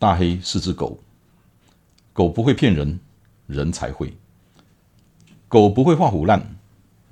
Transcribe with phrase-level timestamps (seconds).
[0.00, 0.98] 大黑是只狗，
[2.14, 2.98] 狗不会骗人，
[3.46, 4.08] 人才会；
[5.46, 6.56] 狗不会画虎烂，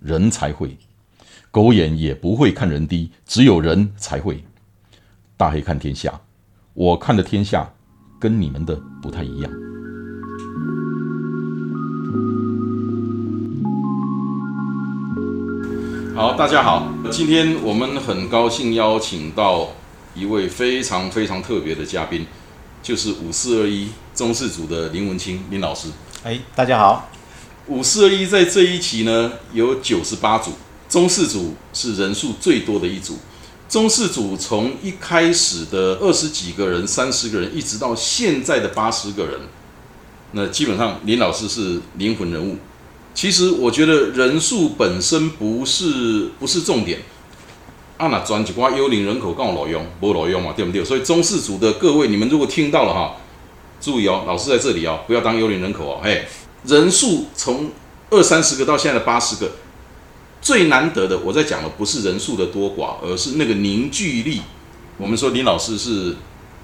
[0.00, 0.70] 人才会；
[1.50, 4.42] 狗眼也不会看人低，只有人才会。
[5.36, 6.18] 大黑看天下，
[6.72, 7.70] 我看的天下
[8.18, 9.52] 跟你们的不太一样。
[16.16, 19.68] 好，大家好，今天我们很高兴邀请到
[20.14, 22.26] 一位非常非常特别的嘉宾。
[22.88, 25.88] 就是五四二一中四组的林文清林老师，
[26.24, 27.10] 哎，大家好。
[27.66, 30.52] 五四二一在这一期呢有九十八组，
[30.88, 33.18] 中四组是人数最多的一组。
[33.68, 39.38] 中四组从一开始的二十几个人、三十个人，一直到现在的八十个人，
[40.32, 42.56] 那基本上林老师是灵魂人物。
[43.12, 47.02] 其实我觉得人数本身不是不是重点。
[47.98, 50.84] 啊，那转几挂幽灵人口刚好老用，不老用嘛，对不对？
[50.84, 53.16] 所以中四组的各位，你们如果听到了哈，
[53.80, 56.00] 注意哦，老师在这里哦，不要当幽灵人口哦。
[56.00, 56.24] 嘿，
[56.64, 57.72] 人数从
[58.10, 59.50] 二三十个到现在的八十个，
[60.40, 64.42] 最难得的，我在讲的不是人数的多寡，而是那个凝聚力。
[64.96, 66.14] 我们说林老师是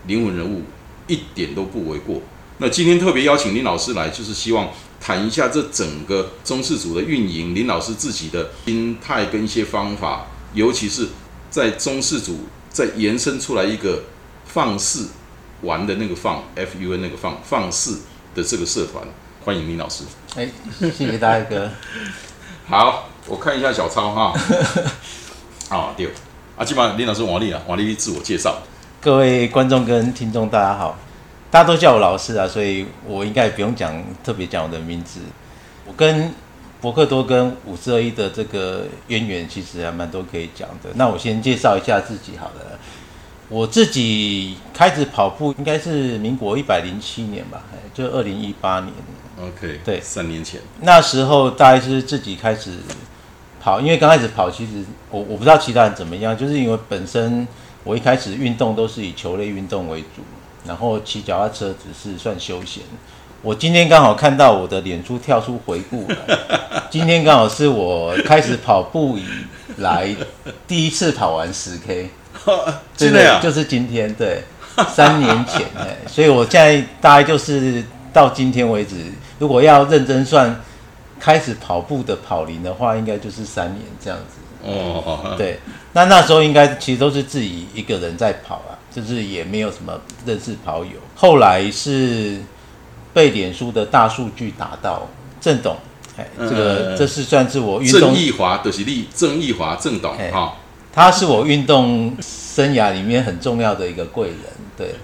[0.07, 0.63] 灵魂人物，
[1.09, 2.23] 一点都不为过。
[2.59, 4.69] 那今天特别邀请林老师来，就是希望
[5.01, 11.09] 谈一下这整个中四组的运营，林老师自己的心态跟一些方法，尤其是。
[11.55, 12.37] 在中四组
[12.69, 14.03] 再延伸出来一个
[14.45, 15.11] 放肆
[15.63, 18.01] 玩的那个放 F U N 那个放放肆
[18.35, 19.07] 的这个社团，
[19.45, 20.03] 欢迎林老师。
[20.35, 21.71] 哎，谢谢大哥。
[22.67, 24.35] 好，我看一下小抄哈。
[25.69, 26.11] 啊， 对。
[26.59, 28.61] 啊，基本上林老师王丽啊，王丽自我介绍。
[29.01, 30.99] 各位观众跟听众大家好，
[31.53, 33.95] 大家都叫我老师啊，所以我应该不用讲
[34.25, 35.21] 特别讲我的名字。
[35.87, 36.35] 我跟
[36.85, 40.91] 伯克多跟五四二一的这个渊源其实还蛮多可以讲的。
[40.97, 42.79] 那我先介绍一下自己好了。
[43.49, 47.63] 我自己开始跑步应该是民国一百零七年吧，
[47.95, 48.93] 就二零一八年。
[49.41, 50.61] OK，对，三年前。
[50.83, 52.73] 那时候大概是自己开始
[53.63, 57.49] 跑，因为刚开始跑，其实我我不知道其他人怎么样，就是因为本身
[57.83, 60.21] 我一开始运动都是以球类运动为主，
[60.67, 62.83] 然后骑脚踏车只是算休闲。
[63.45, 66.09] 我今天刚好看到我的脸书跳出回顾，
[66.89, 69.25] 今天刚好是我开始跑步以
[69.77, 70.17] 来
[70.67, 72.09] 第一次跑完十 K，
[72.97, 74.43] 真的呀，就是今天，对，
[74.89, 77.85] 三年前，哎， 所以我现在大概就是
[78.15, 78.97] 到今天为止，
[79.39, 80.59] 如果要认真算
[81.21, 84.41] 开始跑步的跑龄的话，应该就是三年这样子。
[84.67, 85.61] 哦，对，
[85.93, 92.39] 那那时候应该其实都是自己一个人在跑啊，就是也没有什么认识跑友，后来是。
[93.15, 95.09] 被脸书的大数据打到，
[95.41, 95.77] 郑董，
[96.17, 98.01] 哎，这个这是算是我运动。
[98.01, 100.57] 郑义华的是力，郑义华郑董哈，
[100.93, 104.39] 他是我运动生涯里面很重要的一个贵人。
[104.77, 104.97] 对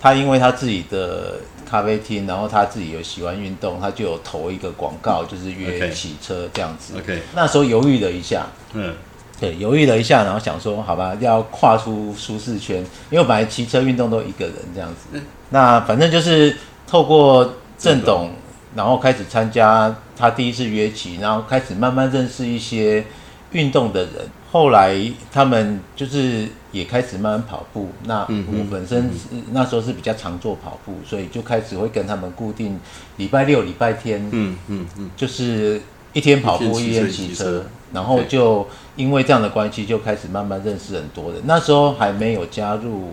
[0.00, 6.94] 他，因为他自己的咖啡厅，然后他自己有喜欢运动，他就有投一个广告，就是约骑车这样子。
[6.96, 8.94] OK，那时候犹豫了一下，嗯，
[9.38, 15.20] 对，犹豫了一下，然后想说，好吧，要跨出舒适圈，因为本来骑车运动都一个人这样子。
[15.50, 16.56] 那反正就是。
[16.88, 18.30] 透过郑董，
[18.74, 23.04] 然后开始参加他第一次约骑，然后开始慢慢认识一些
[23.52, 24.12] 运动的人。
[24.50, 24.98] 后来
[25.30, 27.90] 他们就是也开始慢慢跑步。
[28.04, 29.10] 那我本身
[29.52, 32.80] 那时候是比较常做跑步，所以就开始会跟他们固定
[33.18, 35.82] 礼拜六、礼拜天，嗯嗯嗯，就是
[36.14, 37.66] 一天跑步一天骑车。
[37.92, 38.66] 然后就
[38.96, 41.42] 因为这样的关系，就开始慢慢认识很多人。
[41.44, 43.12] 那时候还没有加入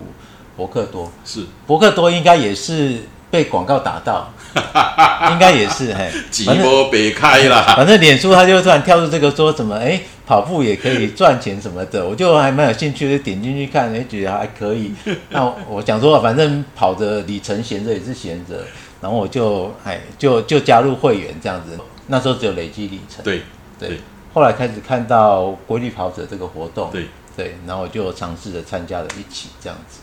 [0.56, 3.02] 博客多，是博客多应该也是。
[3.36, 4.32] 被广告打到，
[5.30, 7.74] 应该也是嘿，几波别开啦。
[7.76, 14.94] 反正脸书他就突然跳出这个说什么，哎，跑步也可以赚钱什么的，我就还蛮有兴趣的，点进去看，哎，觉得还可以。
[15.32, 18.64] 那我想说，反正跑的里程闲着也是闲着，
[19.02, 21.78] 然后我就哎，就就加入会员这样子。
[22.08, 23.42] 那时候只有累积里程，对
[23.78, 24.00] 对。
[24.34, 30.00] 后来开始看到规律跑者这个活动，对对，然后我就尝试着参加了一起这样子，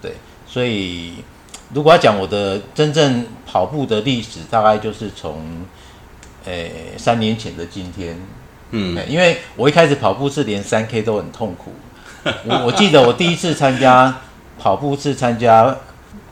[0.00, 0.12] 对，
[0.46, 1.14] 所以。
[1.74, 5.42] 如果要讲我的真正跑步的历史，大概就是从，
[6.46, 8.18] 诶三年前的今天，
[8.70, 11.72] 嗯，因为我一开始跑步是连三 K 都很痛苦，
[12.46, 14.18] 我 我记得我第一次参加
[14.58, 15.76] 跑步是参加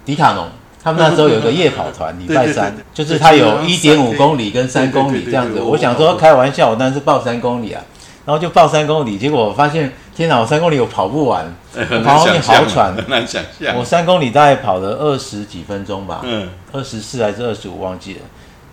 [0.05, 0.49] 迪卡侬，
[0.83, 7.83] 他们那时候有个夜跑团， 礼拜三，就是他有一点五公里跟三公里这样子，我想说开玩笑，我当然是报三公里啊。
[8.27, 10.41] 然后就报三公里，结果我发现，天哪！
[10.41, 11.47] 我三公里我跑不完，
[12.05, 13.77] 跑后面好喘，很难想象。
[13.77, 18.21] 我三公里大概跑了二十几分钟吧，嗯，二十四还是二十五忘记了。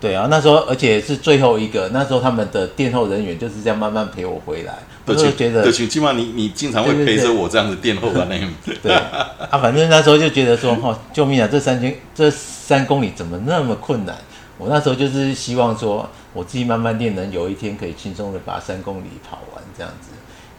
[0.01, 4.73] 对啊，那时候而且是最后一个，那时候他们的殿后人员就是这样慢慢陪我回来。
[5.05, 8.49] 我就觉得，对，起码你你经常会陪着我这样子殿后啊那样。
[8.81, 11.47] 对，啊，反正那时候就觉得说，哦，救命啊！
[11.49, 14.15] 这三千这三公里怎么那么困难？
[14.63, 20.11] 我那时候就是希望说，我自己慢慢练，能有一天可以轻松的把三公里跑完这样子。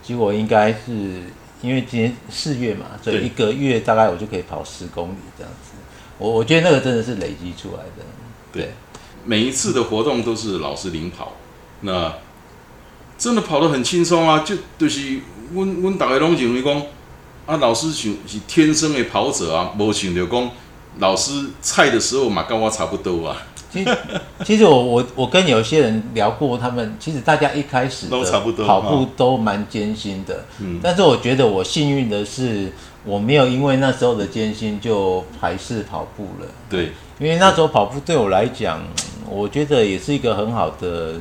[0.02, 1.22] 结果应该是
[1.62, 5.70] 因为今天四月嘛，所以一个月大概我就可以跑十公里这样子。
[6.18, 8.04] 我我觉得那个真的是累积出来的。
[8.52, 8.74] 对，
[9.24, 11.32] 每一次的活动都是老师领跑，
[11.80, 12.12] 那
[13.16, 14.40] 真的跑得很轻松啊！
[14.40, 15.18] 就就是
[15.54, 16.82] 阮阮大家拢认为讲，
[17.46, 20.50] 啊，老师是是天生的跑者啊，无想到讲
[20.98, 23.34] 老师菜的时候嘛跟我差不多啊。
[23.74, 23.98] 其实，
[24.44, 30.44] 其实我我我跟有些人聊过，他们其实大家一开始都差不多，跑步都蛮艰辛的。
[30.60, 32.72] 嗯，但是我觉得我幸运的是，
[33.04, 36.46] 我没有因为那时候的艰辛就排斥跑步了。
[36.70, 38.80] 对，因为那时候跑步对我来讲，
[39.28, 41.14] 我觉得也是一个很好的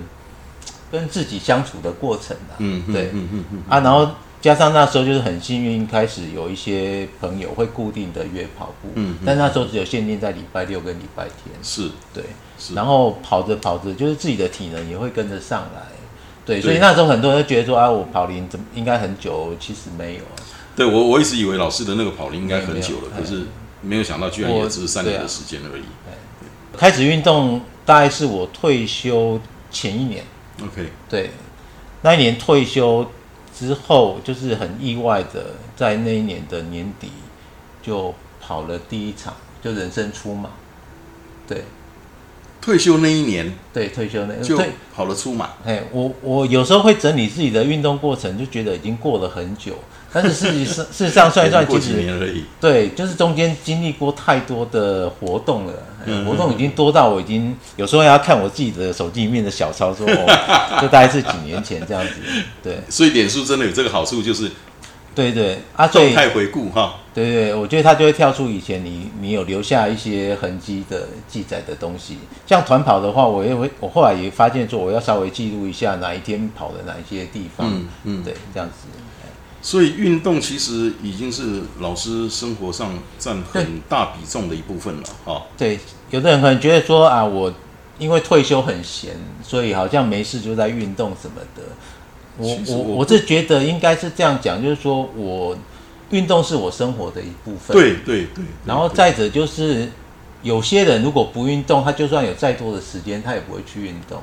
[0.91, 2.53] 跟自己相处的过程啊。
[2.59, 4.07] 嗯，对，嗯嗯嗯啊，然后。
[4.43, 12.25] 加上那时候就是很幸运，开始有一些朋友会固定的约跑步，嗯，但那时候只有限定在礼拜六跟礼拜天，是对，
[12.59, 12.73] 是。
[12.73, 15.83] 然后跑着跑着，就是自己的体能也会跟着上来，
[16.45, 20.21] 对，所以那时候很多人都觉得说啊，我跑龄怎么应该很久，其实没有，
[20.75, 23.43] 对我我一直以为老师的那个跑龄应该很久了，可是
[23.79, 25.83] 没有想到居然也只是三年的时间而已。
[26.75, 29.39] 开始运动大概是我退休
[29.71, 30.25] 前一年
[30.61, 31.29] ，OK，对，
[32.01, 33.09] 那一年退休。
[33.53, 37.09] 之后就是很意外的，在那一年的年底
[37.81, 40.49] 就跑了第一场，就人生出马。
[41.47, 41.63] 对，
[42.61, 44.57] 退休那一年，对退休那就
[44.95, 45.51] 跑了出马。
[45.65, 49.75] 哎，我我有时候会整理自己的运动过程，就觉得已经过了很久。
[50.13, 52.03] 但是事实上，事实上算一算，其实
[52.61, 55.73] 对，就是中间经历过太多的活动了，
[56.25, 60.25] 活动已经多到我已经有时候要看我自己的手机里面的小抄，说哦，
[60.79, 62.13] 就大概是几年前这样子。
[62.61, 64.51] 对，所以脸书真的有这个好处，就是
[65.15, 66.99] 对对啊，动态回顾哈。
[67.13, 72.17] 对对，我觉得它就会跳出以前你你有留下一些痕迹的记载的东西。
[72.47, 77.67] 像团跑的话，我也会我后来也发现说，我要稍微记录一下哪一天跑的哪一些地方。
[77.71, 78.87] 嗯嗯，对，这样子。
[79.65, 85.41] 所以运动其实已经是老师生活上占很大比重的一部分了，哈。
[85.57, 85.79] 对，
[86.11, 87.51] 有的人可能觉得说啊，我
[87.97, 89.11] 因为退休很闲，
[89.41, 91.63] 所以好像没事就在运动什么的。
[92.37, 95.57] 我我我是觉得应该是这样讲，就是说我
[96.09, 97.73] 运动是我生活的一部分。
[97.73, 98.43] 对对对。
[98.65, 99.89] 然后再者就是，
[100.41, 104.21] 有些人如果不运动，他就算有再多的时间，他也不会去运动。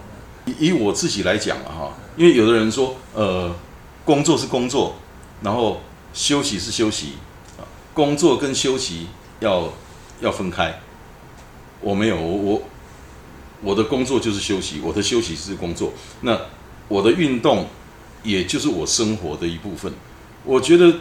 [0.59, 3.51] 以我自己来讲啊，哈，因为有的人说，呃，
[4.05, 4.95] 工作是工作。
[5.43, 5.81] 然后
[6.13, 7.15] 休息是休息，
[7.59, 7.65] 啊，
[7.95, 9.07] 工作跟休息
[9.41, 9.73] 要
[10.21, 10.81] 要分开。
[11.81, 12.63] 我没有，我我
[13.63, 15.93] 我的工作就是休息，我的休息是工作。
[16.21, 16.39] 那
[16.89, 17.67] 我的运动
[18.23, 19.93] 也就是我生活的一部分。
[20.45, 20.95] 我觉得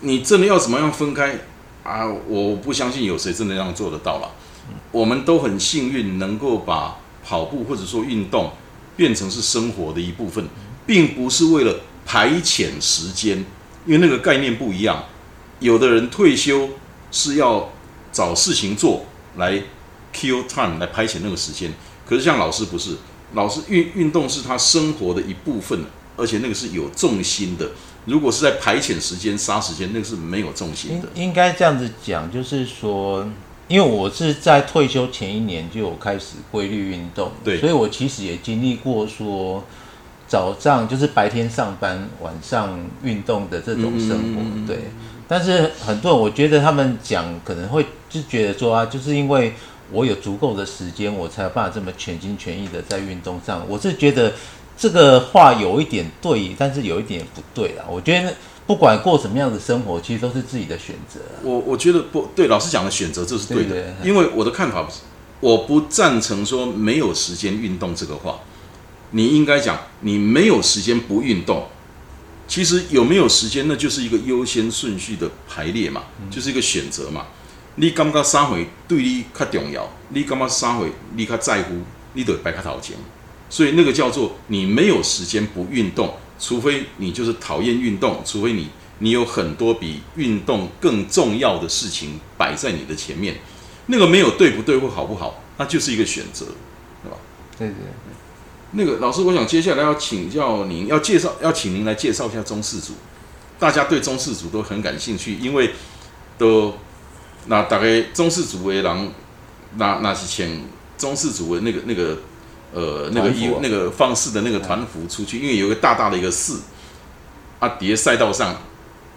[0.00, 1.38] 你真的要怎么样分开
[1.82, 2.06] 啊？
[2.28, 4.30] 我不相信有谁真的这样做得到了。
[4.92, 8.52] 我们都很幸运能够把跑步或者说运动
[8.96, 10.48] 变成是生活的一部分，
[10.86, 13.44] 并不是为了排遣时间。
[13.86, 15.04] 因为那个概念不一样，
[15.58, 16.68] 有的人退休
[17.10, 17.70] 是要
[18.12, 19.06] 找事情做
[19.36, 19.62] 来
[20.14, 21.72] kill time 来排遣那个时间，
[22.06, 22.96] 可是像老师不是，
[23.32, 25.84] 老师运运动是他生活的一部分，
[26.16, 27.70] 而且那个是有重心的。
[28.04, 31.08] 如果是在排遣时间、杀时间，那个是没有重心的。
[31.14, 33.26] 应该这样子讲，就是说，
[33.68, 39.64] 因为我是在退休前一年就有开始规律运动，对，所以我其实也经历过说。
[40.30, 44.78] 早上就是白天上班，晚上运动的这种生活，对。
[45.26, 49.52] 但是很多人，我觉得他们讲可能会就觉得说啊，就是因为
[49.90, 53.66] 我有足够的时间，我才有办法这么全心全意的在运动上。
[53.68, 54.32] 我是觉得
[54.78, 57.84] 这个话有一点对，但是有一点不对啦。
[57.90, 58.32] 我觉得
[58.68, 61.18] 不管过什么样的生活，其实都是自己的选择。
[61.42, 64.98] 我我觉得不对，老师讲的选择这是对的，因为我的看法不是，
[65.40, 68.38] 我不赞成说没有时间运动这个话。
[69.10, 71.68] 你应该讲，你没有时间不运动。
[72.46, 77.26] 其实有没有时间，那就是一个优先顺序的排列嘛，就是一个选择嘛。
[77.76, 81.76] 你感觉三回对你较重要，你感觉三回你较在乎，
[82.14, 82.96] 你得摆开头前。
[83.48, 93.36] 所以那个叫做你没有时间不运动，除非你就是讨厌运动，除非你你有很多比运动更重要的事情摆在你的前面。
[93.86, 96.46] 那个没有对不对或好不好，那就是一个选择，
[97.04, 97.16] 对吧？
[97.56, 97.76] 对对。
[98.72, 102.92] 那个老师，我想接下来要请教您，要介绍，要请您来介绍一下中四组。
[103.58, 105.74] 大家对中四组都很感兴趣，因为
[106.38, 106.74] 都
[107.46, 109.12] 那大概中四组为狼，
[109.76, 110.64] 那那是请
[110.96, 112.18] 中四组的那个那个
[112.72, 116.60] 呃那个衣那个放肆的那个团服出去，因为有个大大的一个四，
[117.58, 118.54] 啊，叠赛道上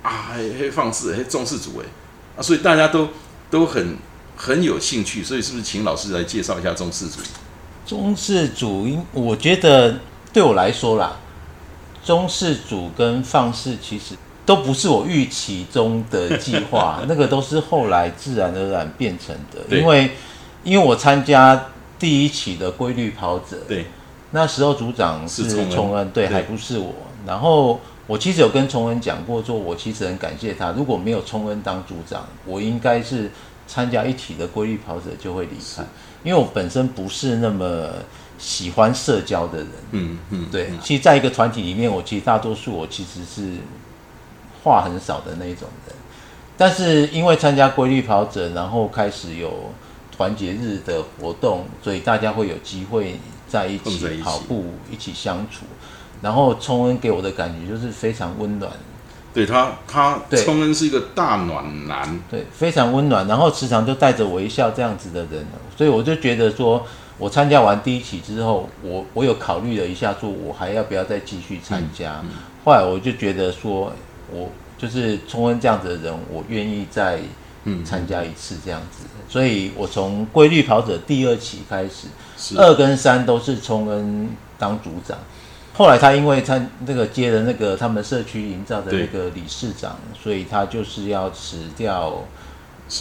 [0.02, 1.86] 啊，还还放肆，还重视组哎，
[2.38, 3.08] 啊，所以大家都
[3.50, 3.96] 都很
[4.36, 7.20] 很有兴趣，所以是不是请老师来介绍一下中式组？
[7.86, 10.00] 中式组，因我觉得
[10.32, 11.18] 对我来说啦，
[12.04, 19.78] 中式组跟放式其实都不是我预期中的计划， 那个都是后来自然而然变成的。
[19.78, 20.12] 因为
[20.64, 21.68] 因为我参加
[22.00, 23.86] 第一期的规律跑者，对，
[24.32, 26.94] 那时候组长是崇恩，对，还不是我。
[27.26, 33.32] 然后我其实有跟崇恩讲过，说我其实很感谢他，如果没有崇恩当组长，我应该是
[33.66, 35.84] 参加一起的规律跑者就会离开，
[36.24, 37.90] 因为我本身不是那么
[38.38, 39.68] 喜欢社交的人。
[39.92, 40.70] 嗯嗯，对。
[40.82, 43.58] 其实在一个团体里面，我其实大多数我其实是
[44.64, 45.96] 话很少的那种人，
[46.58, 49.72] 但是因为参加规律跑者，然后开始有
[50.16, 55.66] 团结日的活动，所以大家会有机会在一起跑步，一起相处。
[56.22, 58.72] 然后冲恩给我的感觉就是非常温暖，
[59.34, 65.46] 对他，他冲恩是一个大暖男，对，非常温暖，然后时常就带着微笑这样子的人，
[65.78, 66.86] 所以我就觉得说，
[67.18, 72.24] 我参加完第一期之后，我我有考虑了一下，说我还要不要再继续参加，
[72.64, 73.92] 后来我就觉得说，
[74.32, 77.20] 我就是冲恩这样子的人，我愿意再
[77.86, 82.08] 参加一次这样子，所以我从规律跑者第二期开始，
[82.58, 85.18] 二跟三都是冲恩当组长。
[85.76, 92.24] 后来他因为他那个接了那个他们社区营造的那个理事长，所以他就是要辞掉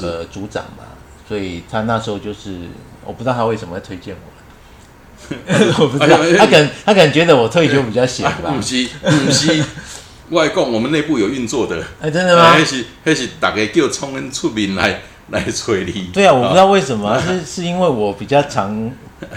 [0.00, 0.84] 呃组长嘛，
[1.32, 2.58] 所以他那时候就是
[3.06, 5.34] 我不知道他为什么会推荐我，
[5.82, 8.52] 我不知道他可能他可能觉得我退休比较闲吧。
[8.54, 9.64] 不是不是，
[10.28, 12.50] 外公我们内部有运作的，哎真的吗？
[12.50, 16.10] 还是还是大家叫冲恩出名来来催你？
[16.12, 18.92] 对啊，我不知道为什么是是因为我比较常。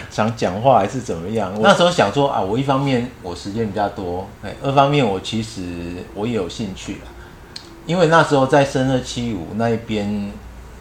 [0.09, 1.53] 想讲话还是怎么样？
[1.61, 5.61] 那时候想说啊，我一方面我时间比较多，哎，二方面我其实
[6.15, 6.99] 我也有兴趣了，
[7.85, 10.31] 因为那时候在生二七五那一边，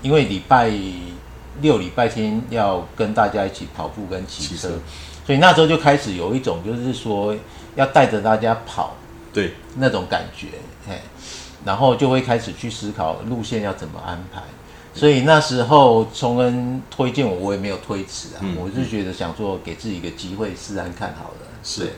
[0.04, 0.70] 因为礼拜
[1.62, 4.68] 六、礼拜天要跟大家一起跑步跟骑车，
[5.26, 7.34] 所以那时候就开始有一种就是说
[7.74, 8.94] 要带着大家跑，
[9.32, 10.48] 对那种感觉，
[10.86, 11.00] 嘿，
[11.64, 14.42] 然后就会开始去思考路线要怎么安排。
[14.92, 18.44] 所以那时候崇恩推荐我，我也没有推辞啊。
[18.56, 21.46] 我是觉得想说给自己一个机会试然看好了。
[21.62, 21.94] 是。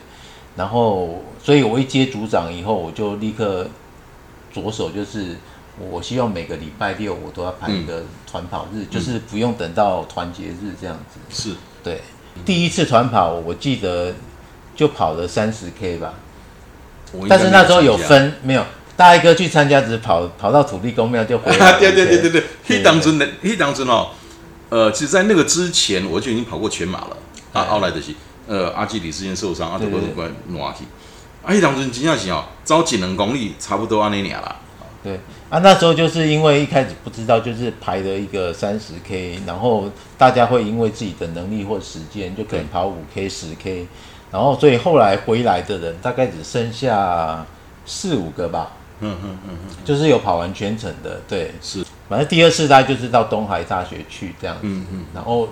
[0.55, 3.67] 然后，所以我一接组长以后，我就立刻
[4.51, 5.35] 着手，就是
[5.79, 11.19] 我希望每个礼拜六我都要排一个团跑日，就是不用等到团结日这样子。
[11.29, 11.55] 是。
[11.83, 12.01] 对。
[12.45, 14.13] 第一次团跑，我记得
[14.75, 16.13] 就跑了三十 K 吧。
[17.29, 18.63] 但是那时候有分没有？
[18.95, 21.73] 大一哥去参加，只是跑跑到土地公庙就回来。
[21.79, 24.09] 对对对对对，黑当尊的黑当尊哦，
[24.69, 27.17] 呃，其实在那个之前我就已经跑过全马了。
[27.53, 28.15] 啊，奥莱德西，
[28.47, 30.83] 呃，阿基里之前受伤，阿德伯关挪去。
[31.43, 34.55] 啊，黑当尊真正是哦，招几能功力差不多安尼年啦。
[35.03, 35.19] 对，
[35.49, 43.87] 啊，那时候就是因为一开始不知道，就是排了一个三十 K，然后大家会因为自己的能力或时间，就可能跑五 K、十 K，
[44.29, 47.45] 然后所以后来回来的人大概只剩下
[47.85, 48.73] 四五个吧。
[48.99, 55.47] 嗯嗯嗯嗯，就是有跑完全程的，对，是，反正第二次大概就是到东海大学去这样子，嗯嗯，然后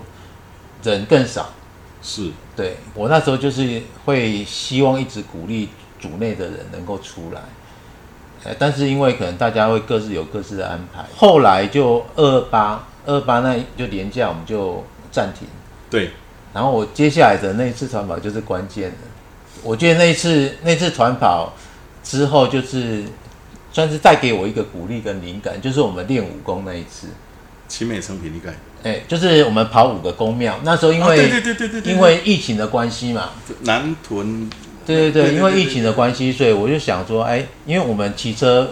[0.82, 1.50] 人更少，
[2.02, 7.46] 是，对我那时候就是会希望一直鼓励组内的人能够出来，哎，
[8.60, 15.48] 但是因为可能大家会各自有各自的安排，后来就二八二八那就连假我们就暂停，
[15.90, 16.12] 对，
[16.54, 18.98] 然后我接下来的那一次团跑就是关键的，
[19.64, 21.54] 我觉得那一次那次团跑
[22.04, 23.04] 之后就是。
[23.76, 27.08] 算是带给我一个鼓励跟灵感，就是我们练武功那一次，
[27.68, 33.32] 青美成品你看，哎，就是我们跑五个宫庙，那时候因为对对对对对，因为疫情的关系嘛，
[33.64, 34.50] 南屯，
[34.86, 38.70] 对对对，因为疫情的关系，所以我就想说，哎，因为我们骑车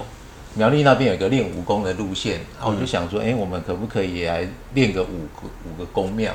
[0.56, 6.32] 苗栗那边有一个练武功的路线，然后我就想说，哎，我们可不可以来练个五个五个宫庙？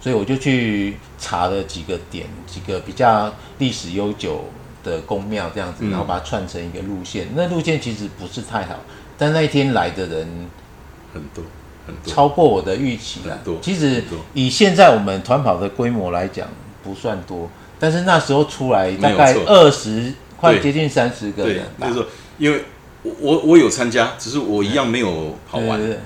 [0.00, 4.44] 所以我就去查了几个点，几个比较历史悠久。
[4.82, 7.28] 的宫庙这样子，然后把它串成一个路线。
[7.34, 8.76] 那路线其实不是太好，
[9.18, 10.26] 但那一天来的人
[11.12, 11.44] 很多，
[11.86, 13.38] 很多，超过我的预期了。
[13.60, 16.48] 其实以现在我们团跑的规模来讲，
[16.82, 21.64] 不算多，但是那时候出来大概二十，快接近三十个人。
[21.78, 22.04] 那时候，
[22.38, 22.62] 因为
[23.02, 25.80] 我我我有参加，只是我一样没有跑完。
[25.80, 25.96] 对，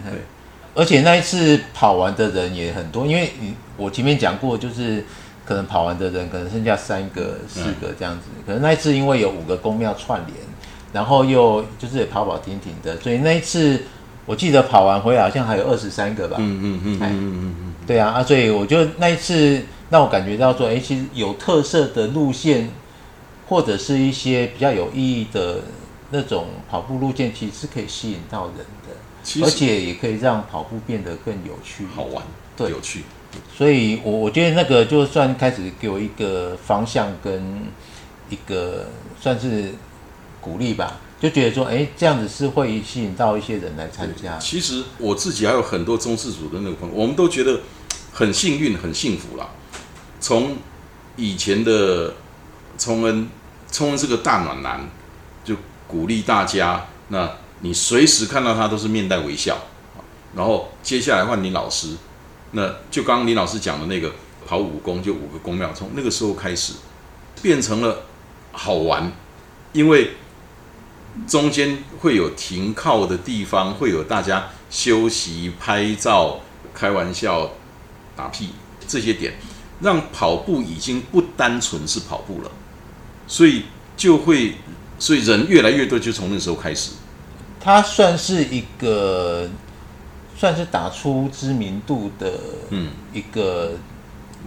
[0.75, 5.05] 而且那一次跑完的人也很多，因为你我前面讲过，就是。
[5.47, 8.29] 可能跑完的人可能剩下三个、四个这样子。
[8.47, 10.39] 可能那一次因为有五个公庙串联，
[10.91, 13.79] 然后又就是也跑跑停停的，所以那一次
[14.25, 16.39] 我记得跑完回来好像还有二十三个吧。
[16.41, 17.75] 嗯嗯嗯嗯嗯嗯。
[17.87, 19.61] 对啊啊，所以我就那一次
[19.91, 22.71] 让我感觉到说，哎，其实有特色的路线
[23.49, 25.63] 或者是一些比较有意义的
[26.11, 32.25] 那种跑步路线，其实是可以吸引到人的，而且也可以让跑步变得更有趣、好玩、
[32.57, 33.03] 对有趣。
[33.57, 37.67] 所以，我我觉得那个就算开始给我一个方向跟
[38.31, 38.87] 一个
[39.21, 39.75] 算是
[40.41, 44.39] 鼓励吧，就觉得说，哎，这样子是会吸引到一些人来参加。
[44.39, 47.61] 其实我自己还有很多中式组的那个朋友，我们都觉得
[48.13, 49.49] 很幸运、很幸福啦。
[50.25, 50.57] 从
[51.17, 52.15] 以前的
[52.79, 53.29] 崇恩，
[53.71, 54.89] 崇恩是个大暖男，
[55.45, 55.55] 就
[55.87, 56.87] 鼓励大家。
[57.09, 59.59] 那你随时看到他都是面带微笑。
[60.35, 61.95] 然后接下来换林老师。
[62.53, 64.11] 那就刚刚林老师讲的那个
[64.47, 66.73] 跑五公就五个公庙，从那个时候开始
[67.43, 68.05] 变成了
[68.51, 69.13] 好玩，
[69.75, 70.13] 因为
[71.29, 76.41] 中间会有停靠的地方，会有大家休息、拍照、
[76.73, 77.51] 开玩笑、
[78.17, 78.55] 打屁
[78.89, 79.35] 这些点，
[79.85, 82.51] 让跑步已经不单纯是跑步了，
[83.29, 84.55] 所以就会，
[84.99, 86.91] 所以人越来越多，就从那时候开始，
[87.61, 89.49] 它算是一个。
[90.37, 92.33] 算是打出知名度的
[92.71, 93.75] 嗯一个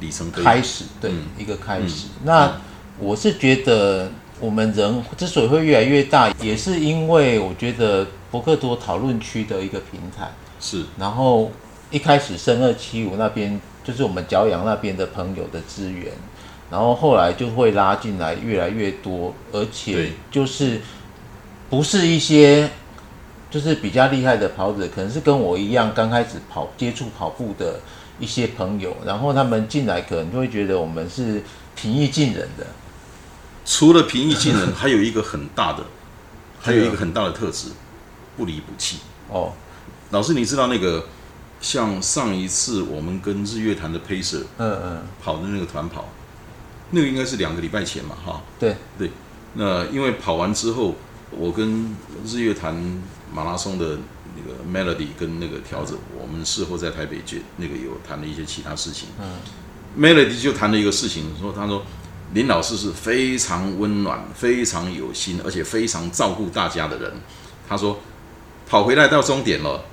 [0.01, 2.07] 里程开始，对，一个开始。
[2.25, 2.59] 那
[2.99, 10.29] 我是觉得，我们人之所以会越来越大，也是因为我觉得博克多讨论区的一个平台
[10.59, 10.83] 是。
[10.99, 11.49] 然后
[11.89, 16.11] 一开始升二七五那边就是我们脚养那边的朋友的资源，
[16.69, 20.81] 然后后来就会拉进来越来越多，而且就是
[21.69, 22.69] 不是一些。
[23.49, 27.79] 就是比较厉害的跑者，可能是跟我一样刚开始跑接触跑步的
[28.19, 31.41] 一些朋友，然后他们进来可能就会觉得我们是
[31.73, 32.67] 平易近人的。
[33.65, 35.85] 除了平易近人，还有一个很大的，
[36.59, 37.69] 还有一个很大的特质，
[38.35, 38.97] 不离不弃。
[39.29, 39.53] 哦，
[40.11, 41.05] 老师，你知道那个
[41.61, 46.09] 像上一次我们跟日月潭的 pacer，嗯嗯，跑的那个团跑，
[46.91, 48.41] 那个应该是两个礼拜前嘛，哈。
[48.59, 49.11] 对对，
[49.53, 50.95] 那因为跑完之后，
[51.31, 51.95] 我跟
[52.25, 53.01] 日月潭。
[53.29, 53.97] 马拉松的
[54.37, 59.09] 那个 melody 跟那个调整，我们事后在台北就那个有谈了一些其他事情。
[59.19, 59.35] 嗯
[59.99, 61.83] ，melody 就谈了一个事情，说他说
[62.33, 67.11] 林老师是非常温暖、非常有心，而且非常照顾大家的人。
[67.67, 67.99] 他说
[68.65, 69.83] 跑回来到终点了，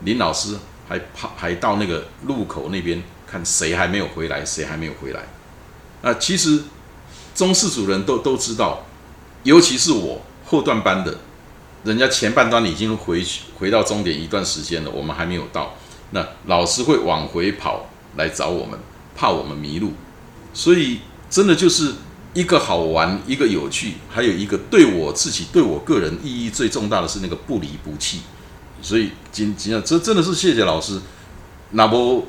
[0.00, 0.56] 林老师
[0.90, 5.22] 还跑还到那个路口那边看谁还没有回来，谁还没有回来。
[6.02, 6.64] 啊，其实
[7.32, 8.84] 中式主人都都知道，
[9.44, 11.16] 尤其是我后段班的。
[11.84, 15.76] 人家前半段已经回去回到终点一段时间了，我们还没有到。
[16.10, 18.76] 那老师会往回跑来找我们，
[19.16, 19.92] 怕我们迷路。
[20.52, 20.98] 所以
[21.30, 21.94] 真的就是
[22.34, 28.22] 一个好玩，一个有趣，还有一个对我自己、对我个人意义最重大的是那个不离不弃。
[28.82, 31.00] 所以今今天这真的是谢谢老师。
[31.70, 32.24] 那么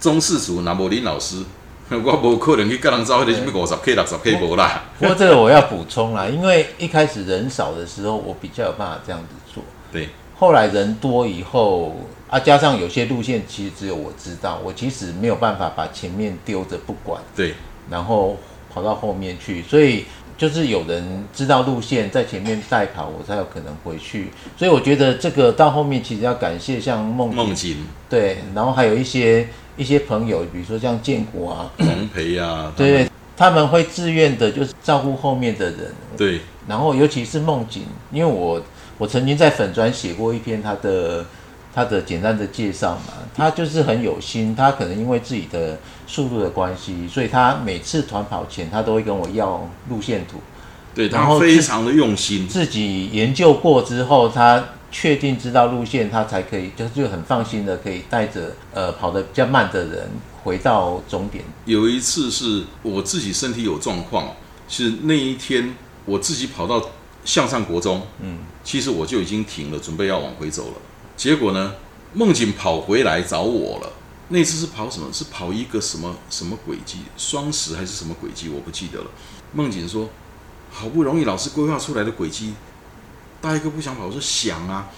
[0.00, 1.42] 中四组，那么林老师。
[1.88, 4.82] 我无可能去跟人招，那什么五十 K、六十 K 无啦。
[4.98, 9.62] 不过这个我要补充啦，因为一开始人少的时候，我比较有办法这样子做。
[9.92, 10.08] 对。
[10.34, 11.94] 后来人多以后
[12.28, 17.22] 啊，加上有些路线其实只有我知道，我其实没有办法把前面丢着不管。
[17.36, 17.54] 对。
[17.88, 18.36] 然后
[18.74, 20.06] 跑到后面去，所以
[20.38, 24.30] 就是有人知道路线在前面带跑，我才有可能回去。
[24.56, 27.76] 所以我觉得这个到后面其实要感谢像梦梦景，
[28.08, 29.46] 对，然后还有一些。
[29.78, 35.94] 一些朋友，比如说像建国啊、洪培啊，对，他们会自愿的，就是照顾后面的人。
[36.16, 38.58] 对，然后尤其是梦景，因为我
[38.96, 41.26] 我曾经在粉专写过一篇他的
[41.76, 50.40] 他的简单的介绍嘛，他就是很有心，他可能因为自己的速度的关系，所以他每次团跑前，他都会跟我要路线图。
[50.94, 54.64] 对，然后非常的用心，自己研究过之后，他。
[54.88, 60.08] 确定知道路线，他才可以就就很放心的可以带着呃跑得比较慢的人
[60.42, 61.44] 回到终点。
[61.66, 64.34] 有一次是我自己身体有状况，
[64.68, 65.74] 是那一天
[66.06, 66.80] 我自己跑到
[67.24, 70.74] 向上国中，嗯，其实我就已经停了，准备要往回走了。
[71.16, 71.74] 结果呢，
[72.12, 73.92] 梦景跑回来找我了。
[74.28, 75.08] 那次是跑什么？
[75.12, 76.98] 是跑一个什么什么轨迹？
[77.16, 78.48] 双十还是什么轨迹？
[78.48, 79.06] 我不记得了。
[79.52, 80.08] 梦景说，
[80.70, 82.54] 好不容易老师规划出来的轨迹。
[83.40, 84.88] 大一哥不想跑，我说想啊。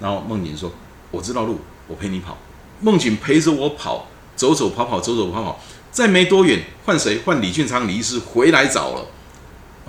[0.00, 0.70] 然后梦景说
[1.10, 2.36] ：“我知道路，我陪你跑。”
[2.80, 7.18] 梦景陪着我跑，走走跑跑，走走跑跑，再没多远，换谁？
[7.24, 9.06] 换李俊昌、李医师回来找了。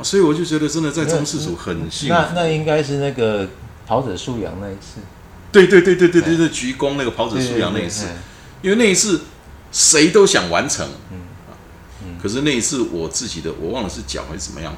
[0.01, 2.15] 所以我就觉得真的在中四组很幸福。
[2.15, 3.47] 那那应该是那个
[3.85, 5.01] 跑者素养那一次。
[5.51, 8.05] 对对对对对对对，鞠躬那个跑者素养那一次，
[8.61, 9.21] 因为那一次
[9.71, 10.87] 谁都想完成。
[11.11, 11.17] 嗯
[12.03, 12.17] 嗯。
[12.21, 14.75] 可是那一次我自己的，我忘了是脚还是怎么样，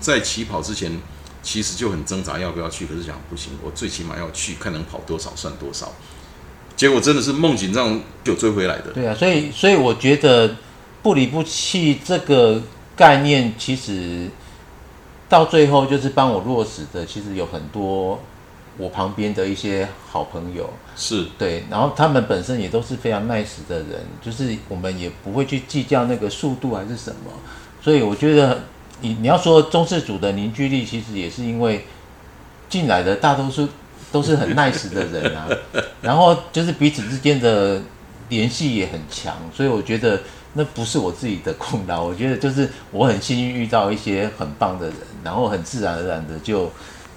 [0.00, 0.92] 在起跑之前。
[1.42, 5.90] 其实就很挣扎要不要去，可是想不行，我最起码要去看能跑多少算多少。
[6.76, 8.92] 结果真的是梦紧张就追回来的。
[8.92, 10.54] 对啊，所以所以我觉得
[11.02, 12.60] 不离不弃这个
[12.94, 14.28] 概念，其实
[15.30, 18.22] 到最后就是帮我落实的，其实有很多
[18.78, 21.26] 我旁边的一些好朋友，是。
[21.36, 27.30] 对，然后他们本身也都是非常 nice 的人，就是我们也不会去计较那个速度还是什么，
[27.82, 28.62] 所以我觉得
[29.02, 31.84] 你你要说中式组的凝聚力，其实也是因为
[32.68, 33.68] 进来的大多数
[34.10, 35.46] 都是很 nice 的人啊，
[36.00, 37.82] 然后就是彼此之间的
[38.30, 40.20] 联系也很强，所以我觉得
[40.54, 46.70] 那不是我自己的功劳，我觉得就是我很幸运遇到一些很棒的人，然后很自然而然的就。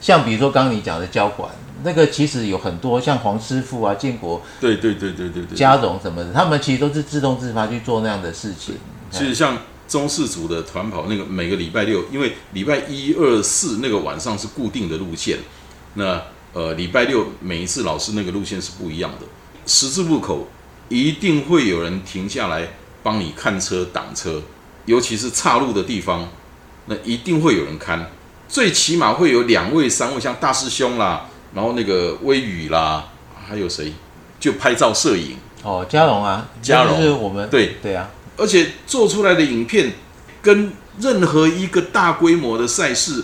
[0.03, 1.49] 像比如说刚刚你讲的交管，
[1.81, 8.75] 那个其实有很多像黄师傅啊、建国，对对对对对对，嘉荣什么的，他们其实都是自动自发去做那样的事情。
[9.09, 15.37] 其实像中四组的团跑，那个每个礼拜六，因为礼拜一二四那个晚上是固定的路线，
[15.93, 19.27] 那呃礼拜六每一次老师那个路线是不一样的。
[19.65, 20.49] 十字路口
[20.89, 22.67] 一定会有人停下来
[23.01, 24.41] 帮你看车挡车，
[24.85, 26.27] 尤其是岔路的地方，
[26.87, 28.09] 那一定会有人看。
[28.47, 31.25] 最起码会有两位、三位，像大师兄啦，
[31.55, 33.05] 然后那个微雨啦，
[33.47, 33.91] 还有谁？
[34.39, 39.93] 就拍照摄影哦，嘉荣啊，嘉荣是我们对对啊，而且做出来的影片
[40.41, 43.23] 跟任何一个大规模的赛事，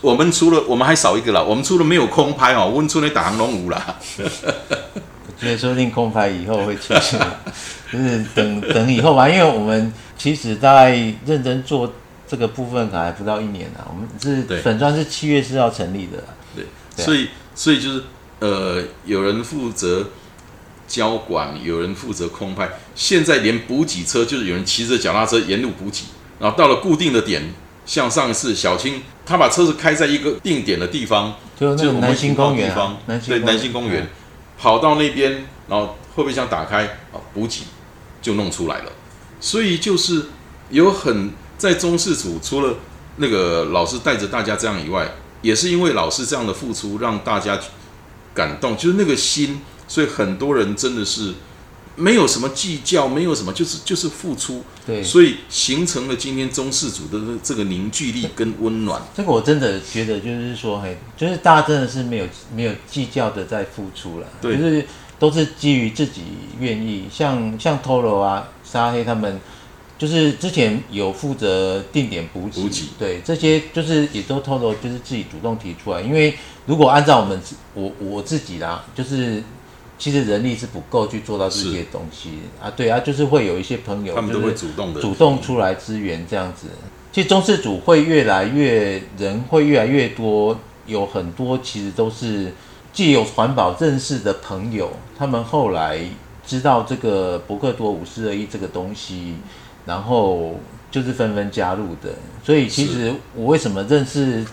[0.00, 3.96] 我们除了我们还少一个啦，我们除了没有空拍哦，温出那打航龙舞啦。
[4.24, 7.20] 我觉得说不定空拍以后会出现，
[7.92, 10.92] 就是等等以后吧，因为我们其实在
[11.26, 11.92] 认真做。
[12.34, 16.24] 这个部分可能还不到一年呢，我们是粉砖是七月四号成立的，
[16.56, 18.02] 对，所以所以就是
[18.40, 20.08] 呃，有人负责
[20.88, 26.06] 交管，有人负责空拍，现在连补给车就是有人骑着脚踏车沿路补给，
[26.40, 27.54] 然后到了固定的点，
[27.86, 32.74] 像上一次小青他把车子开在一个定点的地方，就那个南星公园，
[33.28, 34.08] 对，南星公园，
[34.58, 37.60] 跑到那边，然后后备箱打开啊，补给
[38.20, 38.90] 就弄出来了，
[39.38, 40.24] 所以就是
[40.70, 41.30] 有很。
[41.56, 42.74] 在中式组，除了
[43.16, 45.08] 那个老师带着大家这样以外，
[45.40, 47.58] 也是因为老师这样的付出，让大家
[48.34, 51.34] 感动，就是那个心，所以很多人真的是
[51.96, 59.00] 没有什么计较，没有什么，就是就是付出，对，所以形成了今天中式组的这个凝聚力跟温暖。
[59.16, 64.84] 这个我真的觉得，就是说，嘿，就是大家真的是没有没有计较的在付出了，对，就是
[65.18, 66.22] 都是基于自己
[66.58, 69.40] 愿意，像像 Toro 啊、沙黑他们。
[70.04, 76.34] 就是之前有负责定点补给，对这些就是也都偷偷就是自己主动提出来，因为
[76.66, 77.40] 如果按照我们
[77.72, 79.42] 我我自己啦，就是
[79.98, 86.66] 其实人力是不够去做到这些东西啊，对啊，就是会有一些朋友他们都会主动的主动出来支援这样子。
[87.10, 92.52] 其实中式组会越来越人会越来越多，有很多其实都是
[92.92, 95.98] 既有环保认识的朋友，他们后来
[96.46, 99.36] 知道这个博克多五四二一这个东西。
[99.86, 100.58] 然后
[100.90, 102.10] 就是纷纷加入的，
[102.42, 104.44] 所以其实我为什么认识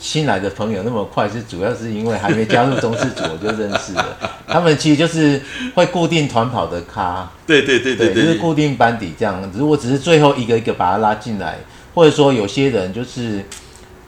[0.00, 4.16] 新来的朋友那么快，是主要是因为还没加入中式组我就认识了。
[4.48, 5.40] 他们其实就是
[5.74, 9.48] 会固定团跑的咖，对对对对，就是固定班底这样。
[9.54, 11.58] 如果只是最后一个一个把他拉进来，
[11.94, 13.44] 或者说有些人就是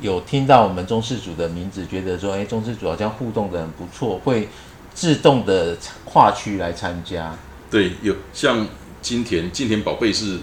[0.00, 4.48] 有听到我们中式组的名字，觉得说哎，中式组好像互动的很不错，会
[4.94, 7.32] 自动的跨区来参加。
[7.70, 8.66] 对，有像
[9.02, 10.38] 金田金田宝贝是。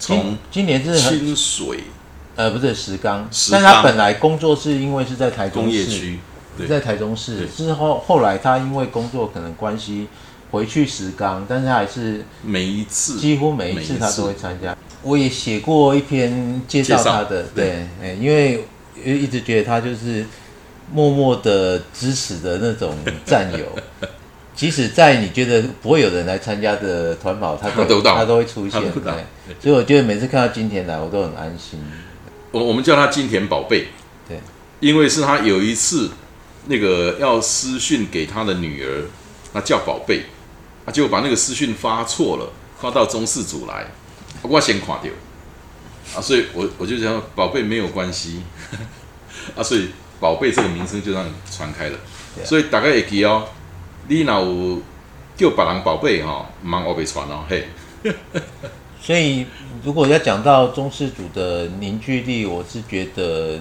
[0.00, 1.84] 从今年是清水，
[2.34, 6.18] 呃，不是石冈，但他本来工作是因为是在台中工业区，
[6.66, 10.08] 在台中市之后，后来他因为工作可能关系
[10.50, 14.74] 回去石冈，但是他还是每一次几乎每一次他都会参加。
[15.02, 18.64] 我也写过一篇介绍他的，对，哎，因为
[19.04, 20.26] 一直觉得他就是
[20.92, 23.66] 默默的支持的那种战友。
[24.60, 28.78] 即使在你觉得不会有人来参加的团跑，他都他都会出现。
[29.58, 31.82] 所以我觉得每次看到金田来，我都很安心。
[32.50, 33.86] 我我们叫他金田宝贝，
[34.28, 34.38] 对，
[34.80, 36.10] 因为是他有一次
[36.66, 39.04] 那个要私讯给他的女儿，
[39.54, 40.24] 他叫宝贝，
[40.84, 43.86] 啊，结果把那个私讯发错了，发到中四组来，
[44.42, 45.10] 我先垮掉
[46.14, 48.42] 啊，所以我我就讲宝贝没有关系
[49.56, 49.88] 啊，所以
[50.20, 51.98] 宝贝这个名声就让传开了，
[52.44, 53.48] 所以大概也可以哦。
[54.10, 54.82] 你若有
[55.36, 57.64] 叫别人宝贝哈，忙我被传哦嘿。
[59.00, 59.46] 所以
[59.84, 63.60] 如果要讲到中式组的凝聚力，我是觉得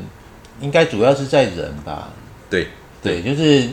[0.60, 2.10] 应该主要是在人吧。
[2.50, 2.68] 对
[3.00, 3.70] 对，就是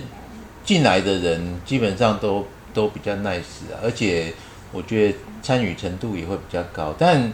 [0.66, 4.34] 进来的人基本上都都比较 nice 啊，而且
[4.70, 6.94] 我觉得参与程度也会比较高。
[6.98, 7.32] 但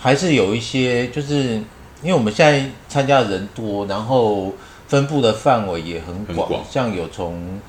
[0.00, 1.62] 还是有一些，就是
[2.02, 4.52] 因为我们现在参加的人多，然后
[4.88, 7.60] 分布的范围也很广，像有从。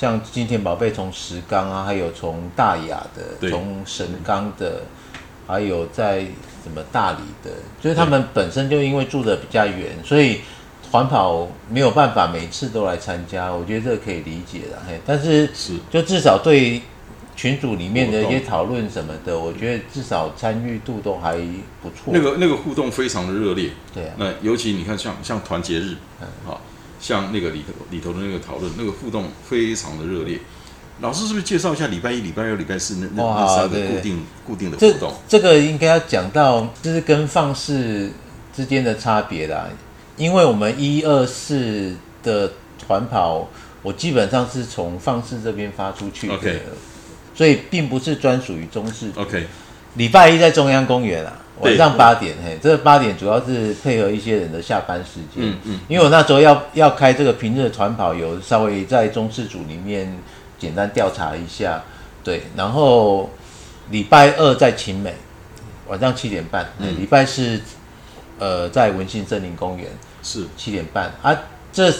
[0.00, 4.80] 像金田宝贝从石冈啊，还有从大雅的，从神冈的，
[5.46, 7.50] 还有在什么大理的，
[7.82, 10.40] 就是他们本身就因为住的比较远，所以
[10.90, 14.78] 环跑没有办法每次都来参加，我觉得这个可以理解的。
[14.88, 16.80] 嘿，但是是就至少对
[17.36, 21.36] 群组里面的一些讨论什么的，我觉得至少参与度都还
[21.82, 22.06] 不错。
[22.06, 23.68] 那个那个互动非常的热烈。
[23.92, 26.58] 对啊，那尤其你看像像团结日，嗯，好，
[27.00, 30.38] 像那个里头里头的那个讨论，那个互动非常的热烈。
[31.00, 35.14] 老师是不是介绍一下礼拜一、礼拜二、礼拜四那那那三个固定固定的活动？
[35.26, 38.12] 这个应该要讲到，就是跟放肆
[38.54, 39.66] 之间的差别啦。
[40.18, 43.48] 因为我们一二四的团跑，
[43.80, 46.36] 我基本上是从放肆这边发出去的，
[47.34, 49.10] 所以并不是专属于中式。
[49.16, 49.46] OK，
[49.94, 55.36] 礼拜一在中央公园啊，晚上八点，嘿，这八点主要是配合一些人的下班时间。
[55.36, 60.18] 嗯嗯，因为我那时候要要开这个平日的团跑，有稍微在中式组里面。
[60.60, 61.82] 简单调查一下，
[62.22, 63.30] 对，然后
[63.90, 65.14] 礼拜二在秦美，
[65.88, 66.68] 晚上七点半。
[66.76, 67.58] 嗯，礼拜四，
[68.38, 69.86] 呃，在文信森林公园
[70.22, 71.10] 是七点半。
[71.22, 71.34] 啊，
[71.72, 71.90] 这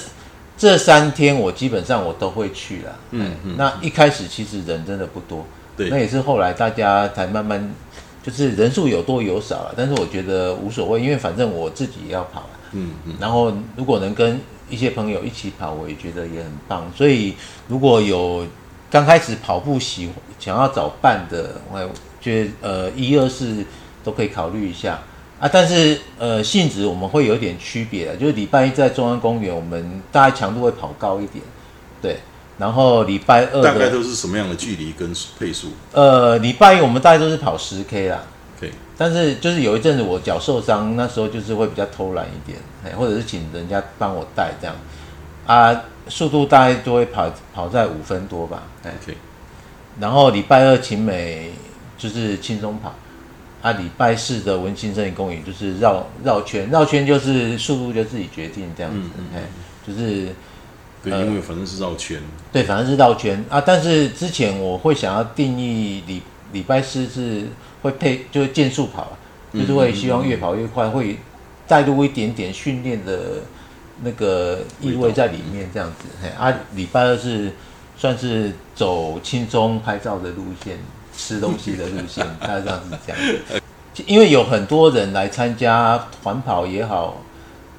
[0.59, 2.99] 这三天我基本上我都会去了。
[3.13, 3.55] 嗯嗯。
[3.57, 7.75] 那一开始其实人真的不多，对，那也是后来大家才慢慢，
[8.23, 9.75] 就是人数有多有少了。
[9.77, 12.49] 但是我觉得无所谓，因为反正我自己也要跑。
[12.73, 13.15] 嗯嗯。
[13.21, 16.91] 然后如果能跟一些朋友一起跑，我也觉得也很棒。
[16.95, 17.35] 所以
[17.67, 18.47] 如果有
[18.91, 23.65] 刚开始跑步喜想要找伴的，我觉得呃一二四
[24.05, 24.99] 都可以考虑一下
[25.39, 25.49] 啊。
[25.53, 31.43] 但是呃性质我们会有点区别的，就是礼拜一在中央公园，我们大概强度会跑高一点，
[32.01, 32.19] 对。
[32.61, 35.69] 然后礼拜二大概都是什么样的距离跟配速？
[35.93, 38.23] 呃，礼拜一我们大概都是跑十 K 啦。
[38.61, 38.71] 对。
[38.99, 44.77] 但是就是有一阵子我脚受伤，那时候就是会比较偷懒一点，哎或者是请人家帮我带这样
[45.47, 48.65] 啊，速度大概都会跑跑在五分多吧。
[48.85, 49.17] OK。
[49.99, 51.53] 然后礼拜二晴美
[51.97, 52.95] 就是轻松跑，
[53.63, 59.43] 啊，礼拜四的文心森林公园就是绕绕圈，绕圈就是速度就自己决定这样子，哎，
[59.87, 60.29] 就是
[61.03, 62.21] 对，因为反正是绕圈，
[62.53, 63.61] 对，反正是绕圈啊。
[63.61, 67.47] 但是之前我会想要定义礼礼拜四是。
[67.83, 69.17] 会配就是渐速跑，
[69.55, 71.19] 就是会希望越跑越快，会
[71.67, 73.37] 带入一点点训练的
[74.03, 76.05] 那个意味在里面，这样子。
[76.23, 77.51] 嘿，啊，礼拜二是
[77.97, 80.77] 算是走轻松拍照的路线，
[81.17, 83.17] 吃东西的路线，大概这样子讲。
[84.07, 87.23] 因为有很多人来参加团跑也好。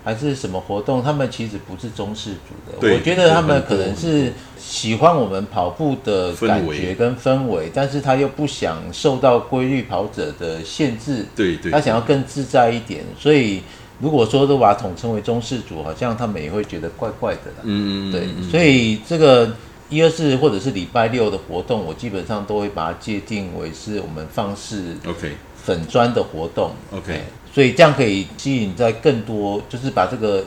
[0.03, 1.03] 还是什么活动？
[1.03, 13.03] 他们其实不是中式组的，我觉得他们可能是喜欢我们跑步的感觉跟氛围，但是他又不想受到规律跑者的限制，对对，他想要更自在一点。
[13.19, 13.61] 所以
[13.99, 17.57] 如果说都把它统称为中式组，好像他们也会觉得怪怪的啦。
[17.63, 19.55] 嗯嗯，对，所以这个
[19.89, 25.33] 一二四或者是礼拜六的活动，我基本上都会把它界定为是我们放肆 OK
[25.63, 27.23] 粉砖的活动 OK。
[27.53, 30.45] 所以这样可以吸引在更多，就是把这个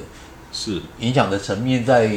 [0.51, 2.09] 是影响的层面再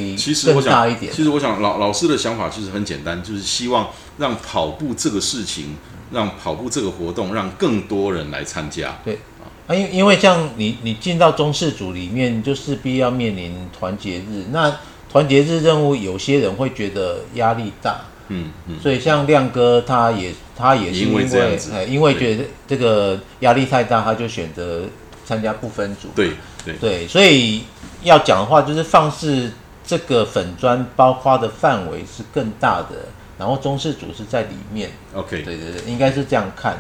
[0.46, 1.12] 更大一点。
[1.12, 5.76] 其实我想老老师的想法其实很简单，就是希望让跑步这个事情，
[6.14, 8.98] 让跑步这个活动，让更多人来参加。
[9.04, 9.20] 对
[9.68, 14.46] 啊，因因为像你你进到中式组里面，就势必要面临团结日。
[14.52, 14.74] 那
[15.12, 18.06] 团结日任务，有些人会觉得压力大。
[18.30, 21.26] 嗯嗯，所以像亮哥他也他也是因为
[21.74, 24.82] 哎因为觉得这个压力太大，他就选择
[25.26, 26.10] 参加不分组。
[26.16, 26.32] 对
[26.66, 27.64] 对对，所以
[28.04, 29.52] 要讲的话，就是放肆
[29.86, 34.92] 这个粉砖包括的范围是更大的，然后中式组是在里面。
[35.14, 36.78] OK，对对对，应该是这样看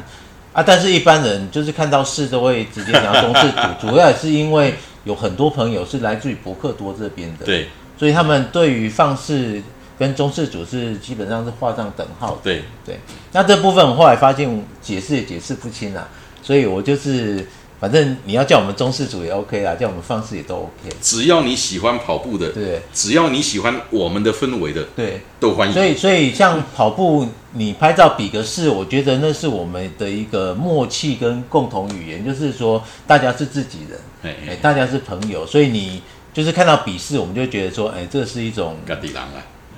[0.52, 0.62] 啊。
[0.62, 9.62] 但是一般人就是看到四都会直接想要中式组， 主要也是因为有很多朋友是来自于博克多这边的，对，所以他们对于放肆。
[9.98, 12.40] 跟中式组是基本上是画上等号。
[12.44, 13.00] 对对，
[13.32, 16.08] 那这部分我后来发现解释也解释不清啊，
[16.42, 17.46] 所以我就是
[17.80, 20.96] 反正你要叫我们中式组也 OK 啦，叫我们方式也都 OK。
[21.02, 25.74] 只要你喜欢跑步的，对，只要你喜欢我们的氛围的，对，都欢迎。
[25.74, 36.02] 所以所以像跑步，你拍照比个试，我觉得那是我们的一个默契跟共同语言，就是说大家是自己人，哎，大家是朋友，所以你
[36.34, 38.76] 就是看到比试，我们就觉得说，哎，这是一种。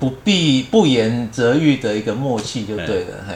[0.00, 3.34] 不必不言则喻的一个默契就对了，嘿。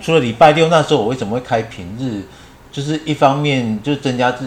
[0.00, 2.22] 除了礼拜六那时候，我为什么会开平日？
[2.70, 4.46] 就是一方面就增加自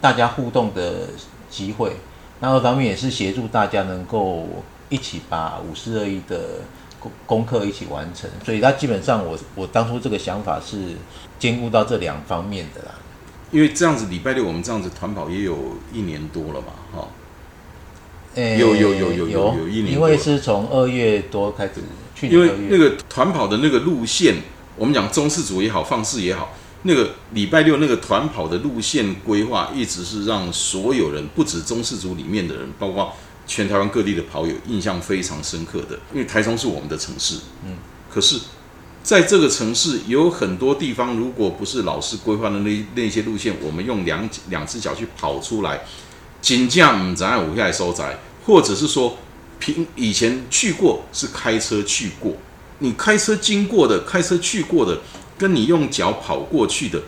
[0.00, 1.08] 大家互动的
[1.48, 1.92] 机会，
[2.40, 4.48] 那二方面也是协助大家能够
[4.88, 6.40] 一起把五四二一的
[6.98, 8.28] 功功课一起完成。
[8.44, 10.96] 所以，他基本上我我当初这个想法是
[11.38, 12.94] 兼顾到这两方面的啦。
[13.52, 15.56] 因为这样子礼拜六我们这样子团跑也有
[15.92, 17.08] 一年多了嘛，哈。
[18.58, 21.74] 有有有有有有一年，因为是从二月多开始，
[22.14, 24.36] 去年因为那个团跑的那个路线，
[24.76, 33.12] 我们讲中式组也好，放式也好，那个礼拜六那个团跑的路线规划，一直是让所有人，不止中式组里面的人，包括
[33.46, 35.98] 全台湾各地的跑友，印象非常深刻的。
[36.12, 37.76] 因为台中是我们的城市，嗯，
[38.12, 38.38] 可是
[39.02, 45.80] 在这个城市有很多地方，如果不是老师规划的那那些路线，我们用两两只脚去跑出来，
[46.40, 49.18] 仅降咱五下来收窄，或者是说
[49.60, 52.34] 平以前去过是开车去过，
[52.78, 54.98] 你开车经过的，开车去过的。
[55.36, 57.00] 跟你用脚跑过去的，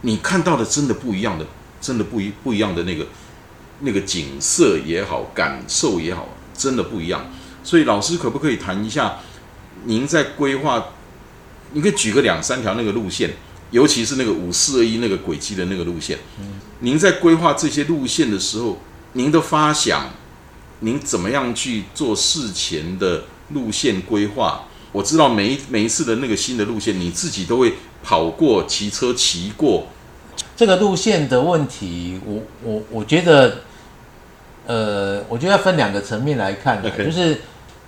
[0.00, 1.46] 你看到的真的不一样的，
[1.80, 3.06] 真的不一不一样的那个
[3.82, 7.30] 那个景色也好，感受也好，真的不一样。
[7.62, 9.20] 所以老师可不可以谈一下，
[9.84, 10.84] 您在规划，
[11.72, 13.30] 你可以举个两三条那个路线，
[13.70, 16.18] 尤其是那个五四二一那个轨迹的那个路线。
[16.80, 18.80] 您在规划这些路线的时候，
[19.14, 20.10] 您的发想，
[20.80, 24.64] 您怎么样去做事前的路线规划？
[24.92, 29.86] 我知道每一每一次的那个新的路线，你自己都会跑过、骑车骑过。
[30.56, 33.58] 这个路线的问题，我我我觉得，
[34.66, 37.40] 呃，我觉得要分两个层面来看的，就是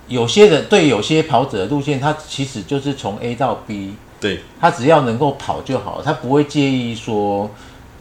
[0.07, 7.49] 有些人对有些跑者的路线，他其实就是从 A 到 B，对，他只要能够跑就好，他不会介意说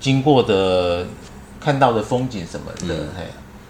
[0.01, 1.07] 经过的
[1.67, 2.95] 看到的风景什么的。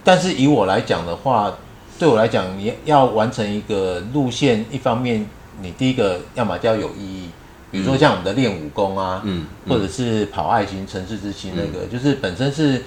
[0.04, 1.56] 但是以我来讲的话。
[1.98, 5.26] 对我来讲，你要完成一个路线，一方面
[5.62, 7.30] 你第一个要么就要有意义，
[7.70, 12.85] 比如说像我们的练武功啊，嗯，或者是跑爱心城市之星那个，就是本身是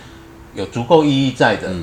[0.53, 1.73] 有足够意义在的。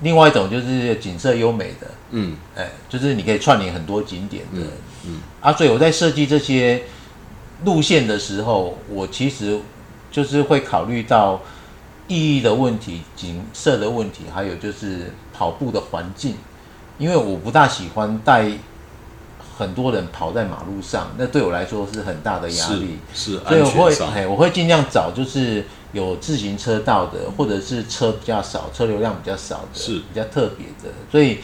[0.00, 4.62] 另外一种就是景色优美的，嗯，哎，就是你可以串联很多景点的，
[5.04, 6.82] 嗯，啊，所以我在设计这些
[7.66, 9.60] 路线的时候，我其实
[10.10, 11.38] 就是会考虑到
[12.12, 16.34] 意义的问题、景色的问题，还有就是跑步的环境。
[16.98, 18.50] 因为我不大喜欢带
[19.58, 22.98] 很多人跑在马路上，那对我来说是很大的压力。
[23.14, 30.94] 是，所以我会，哎，我会尽量找就是有自行车道的，或者是车比较少、车流量比较少的，是比较特别的。
[31.10, 31.38] 所以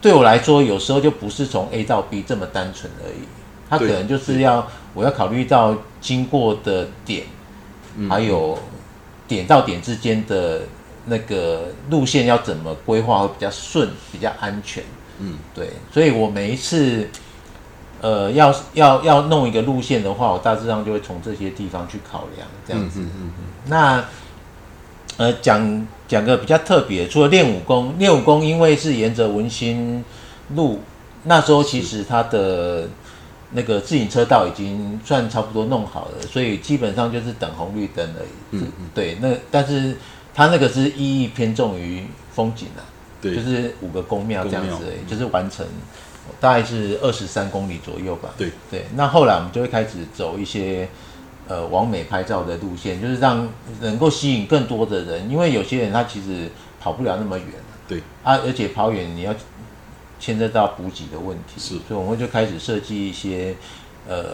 [0.00, 3.22] 对我来说，有时候就不是从 A 到 B 这么单纯而已，
[3.70, 7.26] 它可能就是要我要考虑到经过的点，
[8.08, 8.58] 还有
[9.28, 10.62] 点到点之间的
[11.06, 14.82] 那个路线要怎么规划会比较顺、比较安全。
[15.20, 17.08] 嗯，对，所以我每一次，
[18.00, 23.00] 呃，要要要弄一个路线的话，我大致上就会从这些地方去考量，这样子。
[23.00, 23.44] 嗯嗯嗯。
[23.66, 24.04] 那，
[25.16, 30.04] 呃，讲讲个比较特别，除了练武功，练武功因为是沿着文心
[30.54, 30.80] 路，
[31.24, 32.88] 那时候其实它的
[33.52, 38.28] 那个自行车道已经算差不多弄好了，所以基本上就是等红绿灯而已。
[38.50, 38.90] 嗯嗯。
[38.94, 39.96] 对，那但是
[40.34, 42.84] 它那个是意义偏重于风景啊。
[43.20, 45.66] 对就是五个宫庙这样子，就是完成，
[46.38, 48.28] 大概是二十三公里左右吧。
[48.38, 50.88] 对对，那后来我们就会开始走一些
[51.48, 53.48] 呃往美拍照的路线，就是让
[53.80, 56.48] 能够吸引更多的人，因为有些人他其实
[56.80, 57.48] 跑不了那么远。
[57.88, 59.34] 对啊，而且跑远你要
[60.18, 63.54] 牵涉到补给的问题，是，所以我们就开始设计一些
[64.08, 64.24] 呃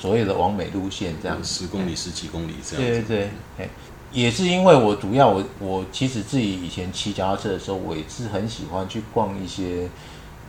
[0.00, 1.42] 所谓的完美路线，这样。
[1.42, 2.84] 十公里、十几公里这样。
[2.84, 3.68] 对对对。
[4.12, 9.88] 也是因为我主要我我其实自己以前骑脚踏车的时候，我也是很喜欢去逛一些，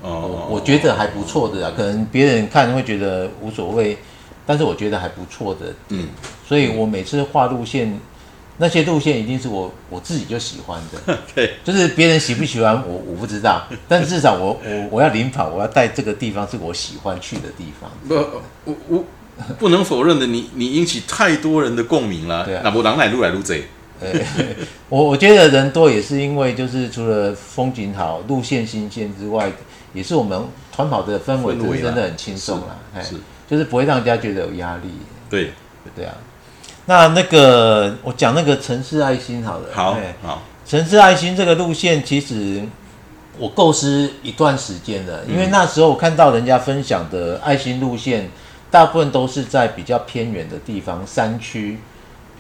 [0.02, 3.98] 哦，我觉得还不错的啊，可能别人看会觉得无所谓，
[4.46, 6.10] 但是我觉得还不错的，嗯，
[6.46, 7.98] 所以我每次画路线，
[8.58, 18.16] 那些路线一定是我我自己就喜欢的， 对，就是别人喜不喜欢我我不知道， 但至少我我我要领跑，我要带这个地方是我喜欢去的地方，不，
[18.66, 19.04] 我我。
[19.58, 22.48] 不能否认的，你你引起太多人的共鸣了。
[22.64, 23.64] 那不狼来路来路贼。
[24.90, 29.52] 我我觉得人多也是因为就是除了风景好、路线新鲜之外，
[29.92, 30.40] 也是我们
[30.72, 32.78] 团跑的氛围真的很轻松啦。
[33.02, 33.16] 是，
[33.50, 34.92] 就是不会让人家觉得有压力。
[35.32, 35.52] 对，
[35.96, 36.14] 对啊。
[36.86, 39.70] 那那个我讲那个城市爱心好了。
[39.74, 40.42] 好，好。
[40.66, 42.64] 城市爱心这个路线其实
[43.38, 48.30] 我构思一段时间了，因为那时候我看到人家分享的爱心路线。
[48.74, 51.78] 大部分都是在比较偏远的地方，山区，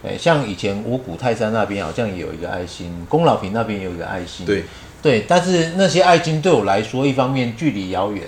[0.04, 4.64] 哎，像以前五谷泰山那边好像也有一个爱心，宫老坪那边也有一个爱心，对，
[5.00, 8.24] 对，但是那些爱心对我来说，一方面距离遥远，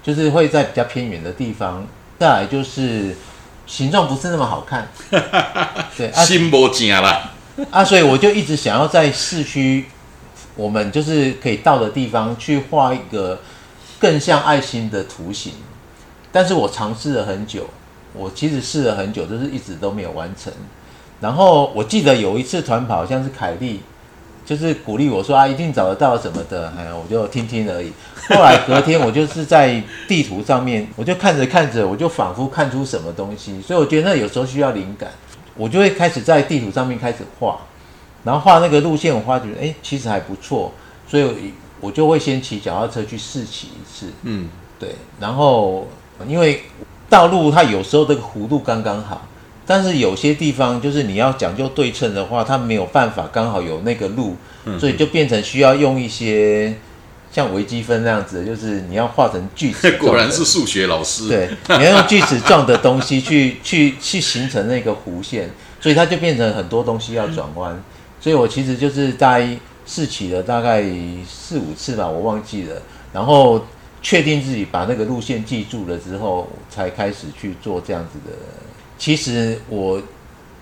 [0.00, 1.84] 就是会在比较偏远的地方，
[2.20, 3.16] 再来就是
[3.70, 4.88] 形状不是那么好看，
[5.96, 7.30] 对，心不正啦，
[7.70, 9.86] 啊，所以我就一直想要在市区，
[10.56, 13.40] 我们就是可以到的地方去画一个
[14.00, 15.52] 更像爱心的图形。
[16.32, 17.68] 但是我尝试了很久，
[18.12, 20.52] 我其实试了很久，就是一直都没有完成。
[21.20, 23.82] 然后我记得有一次团跑，好像是凯利
[24.50, 27.92] 就是鼓励我说啊，一定找得到什么的，哎，我就听听而已。
[28.34, 35.08] 后来隔天我就是在地图上面，我就看着看着，我就仿佛看出什么东西，所以我觉得那有时候需要灵感，
[35.54, 37.60] 我就会开始在地图上面开始画，
[38.24, 40.72] 然后画那个路线，我发觉哎，其实还不错，
[41.06, 44.48] 所以我就会先骑脚踏车去试骑一次，嗯，
[44.80, 45.86] 对，然后
[46.26, 46.64] 因为
[47.08, 49.28] 道路它有时候这个弧度刚刚好。
[49.70, 54.34] 但是有些地方就是你要讲究对称的话，它没有办法刚好有那个路，
[54.80, 56.74] 所以就变成需要用一些
[57.30, 59.92] 像微积分那样子，就是你要画成锯齿。
[60.02, 61.28] 果然是数学老师。
[61.28, 61.48] 对，
[61.78, 65.48] 你要用锯齿状的东西去去去形成那个弧线，
[65.80, 67.80] 所以它就变成很多东西要转弯。
[68.20, 69.56] 所以我其实就是在
[69.86, 70.82] 试骑了大概
[71.28, 73.64] 四五次吧，我忘记了，然后
[74.02, 78.36] 确定自己把那个路线记住了之后，才开始去做这样子的。
[79.00, 79.98] 其实我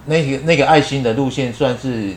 [0.07, 2.15] 那个那个爱心的路线算是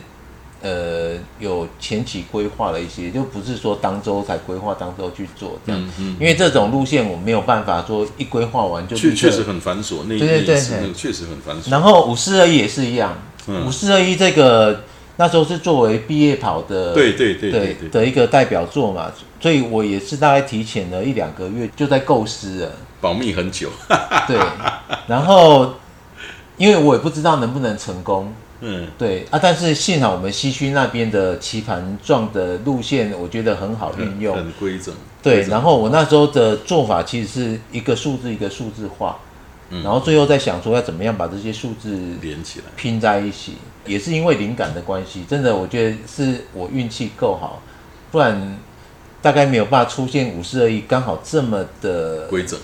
[0.62, 11.68] 呃有前期规划了一些，就不是说当周才规划当周去做这样，因为这种路线我没有办法说一规划完就确确实很繁琐，那对对对，确实很繁琐。
[11.72, 13.18] 然后五四二一也是一样，
[13.66, 14.84] 五四二一这个
[15.16, 17.88] 那时候是作为毕业跑的，对对对对。
[17.90, 19.10] 的一个代表作嘛，
[19.40, 23.68] 所以我也是大概提前了一两个月就在构思了，保密很久，
[24.28, 24.38] 对，
[25.08, 25.74] 然后。
[26.62, 34.94] 因为我也不知道能不能成功，嗯，对啊，但是幸好我们西区那边的棋盘状的路线，我觉得很好运用，很规整。
[35.20, 39.18] 对，然后我那时候的做法其实是一个数字一个数字画，
[39.82, 47.60] 然后最后再想说要怎么样把这些数字连起来拼在一起，也是因为灵感的关系，真的我觉得是我运气够好，
[48.12, 48.56] 不然
[49.20, 52.56] 大概没有办法出现五四二一刚好这么的规整。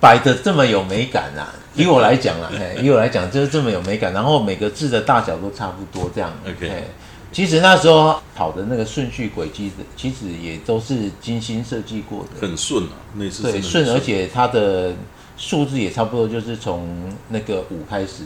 [0.00, 1.54] 摆的这么有美感啊！
[1.82, 2.50] 以我来讲啊，
[2.80, 6.32] 以我来讲就是这么有美感，然后每个字的大小都差不多这样。
[6.46, 6.84] OK，
[7.32, 14.92] 其实那时候跑的那个顺序轨迹的，其实也都是精心设计过的，很顺啊，那次对顺，而且它的
[15.36, 16.88] 数字也差不多，就是从
[17.28, 18.22] 那个五开始，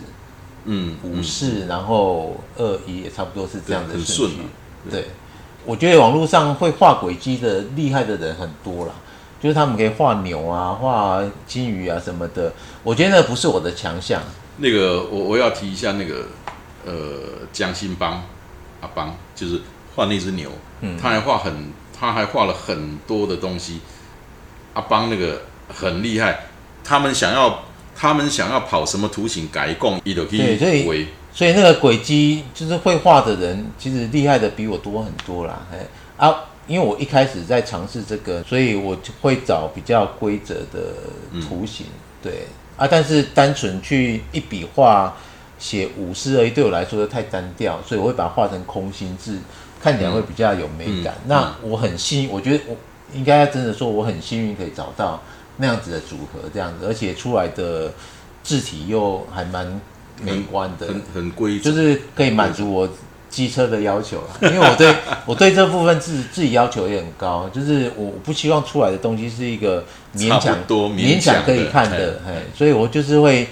[0.67, 4.37] 嗯，五四，然后二一也差不多是这样的顺序。
[4.91, 5.07] 对，
[5.65, 8.95] 我觉得网络上会画轨迹的厉害的人很多了。
[9.41, 14.21] 就是他们可以画牛啊，画金鱼啊什么的，我觉得那不是我的强项。
[14.57, 16.27] 那个我我要提一下那个
[16.85, 16.93] 呃
[17.53, 18.21] 江心邦
[18.81, 19.61] 阿邦，就是
[19.95, 20.51] 画那只牛，
[21.01, 23.81] 他还画很他还画了很多的东西。
[24.75, 26.41] 阿邦那个很厉害，
[26.83, 27.63] 他们想要
[27.95, 30.39] 他们想要跑什么图形改供，一都可以。
[30.39, 35.61] 对，所以所以那个轨迹就是会画的人，其实厉害的比我多很多啦。
[35.73, 36.35] 哎啊。
[36.69, 41.87] 因为我一开始在尝试这个，所以我会找比较规则的图形，
[42.23, 42.45] 对
[42.77, 45.17] 啊，但是单纯去一笔画
[45.59, 49.39] 写五四而已，对我来说太单调，所以我会把它画成空心字，
[49.81, 51.15] 看起来会比较有美感。
[51.27, 52.77] 那我很幸运，我觉得我
[53.15, 55.23] 应该真的说我很幸运可以找到
[55.57, 57.91] 那样子的组合，这样子，而且出来的
[58.43, 59.81] 字体又还蛮
[60.21, 62.89] 美观的，很很规，就是可以满足我。
[63.29, 64.95] 机车的要求因为我对
[65.27, 73.45] 我对这部分自自己要求也很高，就是我不希望出来的东西是一个勉强多勉强可以看的，哎，所以我就是会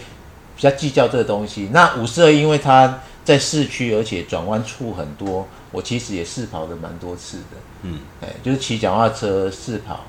[0.56, 1.68] 比较计较这个东西。
[1.72, 10.04] 那五十二，因为它在市区，而且转弯处很多，我其实也试跑的蛮多次的，嗯，哎，就是骑脚踏车试跑。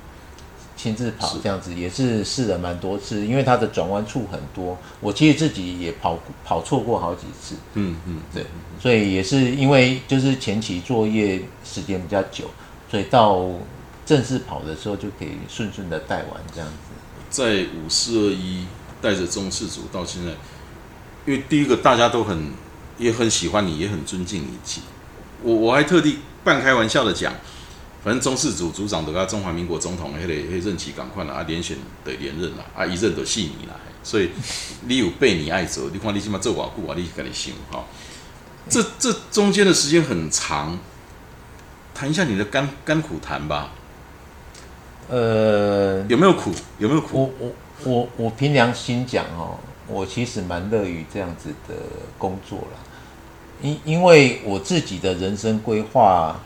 [0.77, 7.55] 亲自跑这样子也是试了蛮多次，因为它的转弯处很多，我其实自己也跑跑错过好几次。
[7.73, 8.45] 嗯嗯，对，
[8.79, 12.49] 所以也是因为就是前期作业时间比较久，
[12.89, 13.49] 所以到
[14.05, 16.73] 正式跑的时候就可以顺顺的带完这样子。
[17.29, 18.65] 在五四二一
[19.01, 20.31] 带着中四组到现在，
[21.25, 22.51] 因为第一个大家都很
[22.97, 24.57] 也很喜欢你，也很尊敬你，
[25.43, 27.33] 我我还特地半开玩笑的讲。
[28.03, 31.75] 反正中四组组长都跟中华民国总统迄个迄任期赶快了啊，连选
[32.05, 34.29] 得连任了啊，一任都四年啦，所以
[34.87, 37.85] 你有被你爱着，你看你起码做寡固啊，你赶紧想哈。
[38.69, 40.77] 这这中间的时间很长，
[41.93, 43.71] 谈一下你的甘甘苦谈吧。
[45.09, 46.51] 呃，有没有苦？
[46.79, 47.17] 有没有苦？
[47.17, 47.51] 我我
[47.83, 49.57] 我我凭良心讲哦，
[49.87, 51.75] 我其实蛮乐于这样子的
[52.17, 52.79] 工作啦，
[53.61, 56.39] 因因为我自己的人生规划。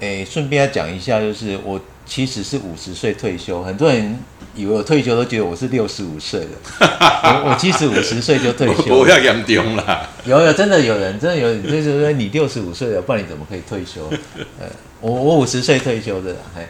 [0.00, 1.78] 诶，顺便要讲一下，就是我
[2.10, 4.18] 其实是五十岁退休，很多人
[4.56, 6.48] 以为我退休都觉得我是六十五岁了。
[7.22, 10.08] 我我其实五十岁就退休，不要严重啦。
[10.24, 14.10] 有有真的有人真的有人，就是说你六十五岁了，不然你怎么可以退休？
[14.58, 14.66] 呃，
[15.00, 16.66] 我我五十岁退休的，嘿，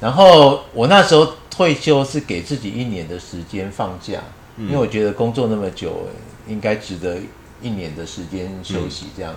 [0.00, 4.20] 然后我那时候退休是给自己一年的时间放假，
[4.56, 6.08] 因为我觉得工作那么久，
[6.46, 7.16] 应该值得
[7.60, 9.34] 一年的时间休息这样。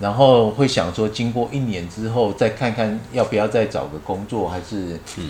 [0.00, 5.28] 然后会想说，经过一年之后，再看看要不要再找个工作，还是嗯，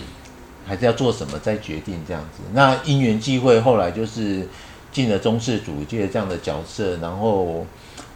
[0.65, 2.41] 还是要做什么再决定这样子。
[2.53, 4.47] 那因缘际会，后来就是
[4.89, 7.65] 进了中式主界这样的角色，然后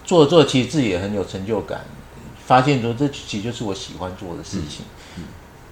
[0.05, 1.81] 做着做，其实自己也很有成就感，
[2.45, 4.85] 发现说这其实就是我喜欢做的事情。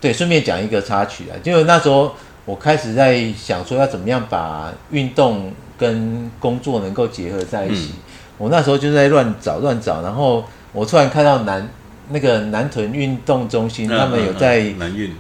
[0.02, 2.14] 对，顺便讲一个插曲啊，就那时候
[2.44, 7.94] 我开始在想说要怎么样把运动跟工作能够结合在一起。
[8.38, 10.44] 我那时候就在乱找乱找，然后。
[10.74, 11.70] 我突然看到南
[12.10, 14.74] 那个南屯运动中心，他们有在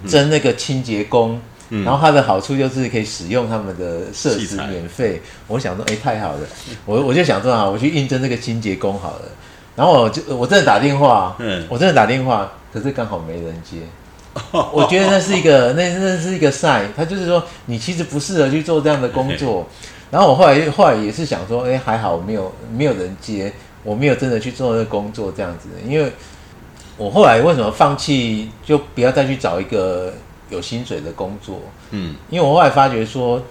[0.07, 1.39] 争那个清洁工，
[1.85, 5.21] 然后它的好处就是可以使用他们的设施免费。
[5.47, 6.39] 我想说，哎，太好了，
[6.85, 9.21] 我我就想说啊，我去应征那个清洁工好了。
[9.75, 11.35] 然后我就我真的打电话，
[11.69, 13.77] 我真的打电话，可是刚好没人接。
[14.51, 19.67] 我觉得那是一个那那是一个 sign，他就是说你其实不适合去做这样的工作。
[20.11, 23.53] 然后我后来后来也是想说，哎，还好没有没有人接。
[23.83, 26.11] 我没有真的去做那个工作，这样子，因为
[26.95, 30.13] 我后来为什么放弃，就不要再去找一个
[30.49, 31.59] 有薪水的工作？
[31.91, 33.41] 嗯，因为我后来发觉说，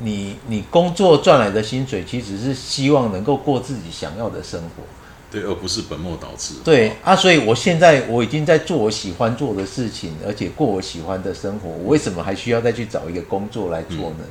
[0.00, 4.82] 你你工作赚来的薪水，其实是希望能够过自己想要的生活，
[5.30, 6.54] 对，而不是本末倒置。
[6.62, 14.24] 对啊，所以我现在我已经在做我喜欢做的事情，而且过我喜欢的生活，我为什么还需要再去找一个工作来做呢？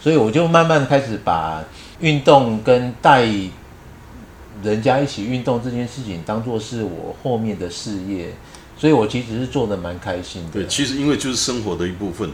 [0.00, 1.64] 所以我就慢慢开始把
[2.00, 3.26] 运动跟带。
[4.62, 8.28] 人家一起运动这件事情当做是我后面的事业，
[8.76, 10.52] 所以我其实是做的蛮开心的。
[10.52, 12.30] 对，其实因为就是生活的一部分，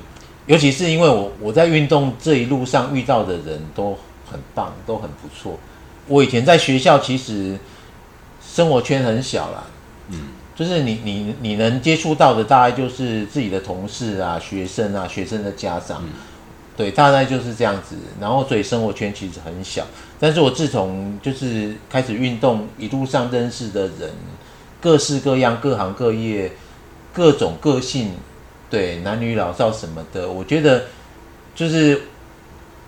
[0.46, 3.98] 尤其是因为我我在运动这一路上遇到的人都
[4.30, 5.58] 很棒，都很不错。
[6.08, 7.58] 我以前在学校其实
[8.44, 9.64] 生活圈很小啦，
[10.10, 16.04] 嗯，就是你你你能接触到的大概就是自己的同事啊、学生啊、学生的家长。
[16.76, 19.86] 对，大概就是这样子，然后所以生活圈其实很小。
[20.20, 24.12] 但是我自从就是开始运动，一路上认识的人，
[24.78, 26.52] 各式各样、各行各业、
[27.14, 28.12] 各种个性，
[28.68, 30.84] 对男女老少什么的，我觉得
[31.54, 32.02] 就是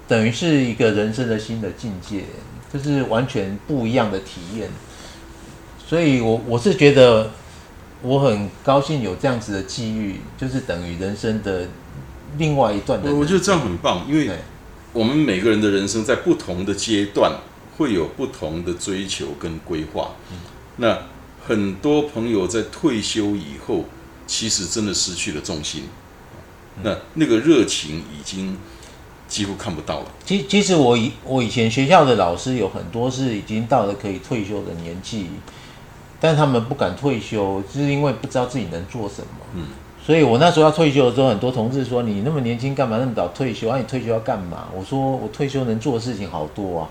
[0.06, 2.24] 等于是一个人生的新的境界，
[2.70, 4.68] 就是完全不一样的体验。
[5.86, 7.30] 所以我我是觉得
[8.02, 11.66] 我很高兴有这样子的机遇，就是等于人生的。
[12.36, 14.30] 另外一段，我我觉得这样很棒，因为
[14.92, 17.32] 我们每个人的人生在不同的阶段
[17.76, 20.10] 会有不同的追求跟规划。
[20.76, 20.98] 那
[21.46, 23.84] 很多朋友在退休以后，
[24.26, 25.84] 其实真的失去了重心，
[26.82, 28.56] 那那个热情已经
[29.26, 30.06] 几乎看不到了。
[30.24, 35.26] 其其实我以我以前学校的老师有很多是已经到了可以退休的年纪，
[36.20, 39.28] 但他们不敢退休，就是因为不知道自己能做什么。
[39.54, 39.64] 嗯。
[40.08, 43.68] 所以我那时候要退休的时候，很多同事说：“你那么年轻，干嘛那么早退休？
[43.68, 46.88] 啊，你退休要干嘛？”我说：“我退休能做的事情好多啊！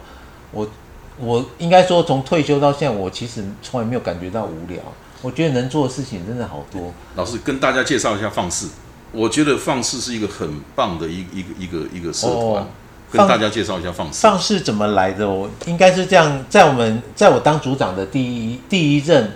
[0.52, 0.70] 我
[1.18, 4.80] 我应该说，从退休到现在，我其实从来没有感觉到无聊。
[5.24, 8.70] 我觉得能做的事情真的好多。”老师跟大家介绍一下放肆。
[9.12, 12.68] 我觉得放肆是一个很棒的一一个一个一个社团。
[13.12, 14.22] 跟大家介绍一下放肆。
[14.22, 15.28] 放肆怎么来的？
[15.28, 19.32] 我应该是这样，在我们在我当组长的第一第一任。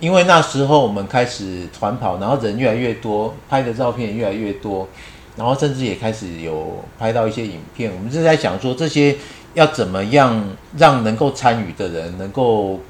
[0.00, 4.88] 因为那时候我们开始团跑，然后人越来越多，拍的照片越来越多，
[5.36, 7.90] 然后甚至也开始有拍到一些影片。
[7.94, 9.16] 我们是在想说，这些
[9.54, 10.44] 要怎么样
[10.76, 12.80] 让能够参与的人能够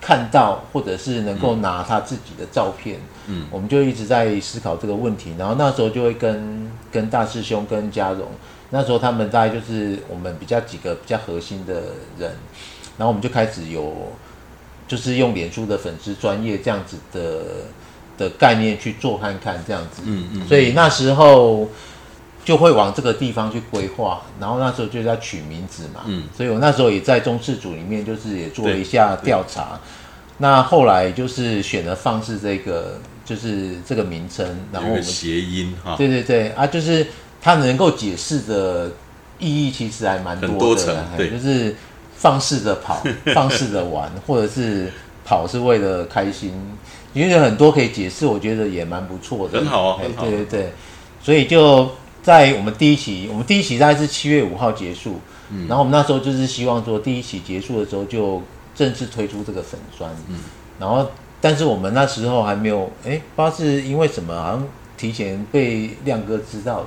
[0.00, 2.98] 看到，或者是能够拿他自己的照片。
[3.26, 5.34] 嗯，我们就一直在思考这个问题。
[5.38, 8.26] 然后那时候就会跟跟大师兄、跟嘉荣，
[8.70, 11.74] 那时候他们大概就是我们比较几个比较核心的
[12.18, 12.32] 人，
[12.96, 13.92] 然后我们就开始有。
[14.88, 17.42] 就是用脸书的粉丝专业这样子的
[18.16, 21.68] 的概念去做看看这样子，嗯嗯，所以那时候
[22.44, 29.78] 就会往这个地方去规划，然后那时候就在取名字嘛，嗯，所以我那时候也在中视组里面就是也做了一下调查，
[30.38, 37.06] 那后来就是选了放肆这个就是这个名称，然后我们谐音哈，对对对啊，就是
[37.42, 38.92] 它能够解释的
[39.38, 41.74] 意义其实还蛮多的，对，就是。
[42.26, 43.00] 放肆的跑，
[43.32, 44.92] 放肆的玩，或者是
[45.24, 46.52] 跑是为了开心，
[47.12, 49.60] 因为有很多可以解释，我觉得也蛮不错的。
[49.60, 50.72] 很好啊，对对对，
[51.22, 51.88] 所以就
[52.24, 55.20] 在我们第一期，我们第一期大概是七月五号结束，
[55.50, 58.42] 嗯，然后我们那时候就是希望说第一期结束的时候就
[58.74, 60.40] 正式推出这个粉砖，嗯，
[60.80, 61.08] 然后
[61.40, 64.66] 但是我们那时候还没有，哎，不知道是因为什么，好像
[64.96, 66.86] 提前被亮哥知道了，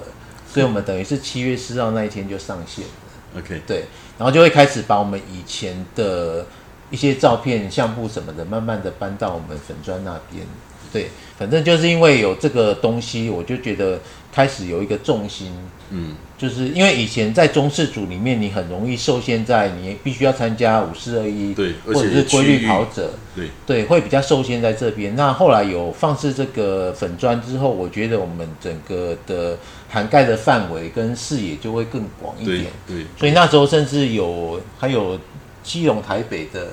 [0.52, 2.92] 所以我们等于是七月四号那一天就上线了。
[3.38, 3.86] OK，对。
[4.18, 6.46] 然后就会开始把我们以前的
[6.90, 10.46] 一些照片、相簿什么的，慢慢的搬到我们粉砖那边。
[10.92, 14.00] 对，反正就是因为有这个东西，我就觉得
[14.32, 15.54] 开始有一个重心。
[15.92, 25.18] 嗯，就是因为以前在中式组里面，你很容易受限在你必须要参加五四二一，对，或者是规律跑者，对对，会比较受限在这边。
[25.18, 29.58] 那后来有放置这个粉砖之后，我觉得我们整个的
[29.90, 32.68] 涵盖的范围跟视野就会更广一点。
[32.88, 35.20] 对，所以那时候甚至有还有
[35.62, 36.70] 基隆、台北的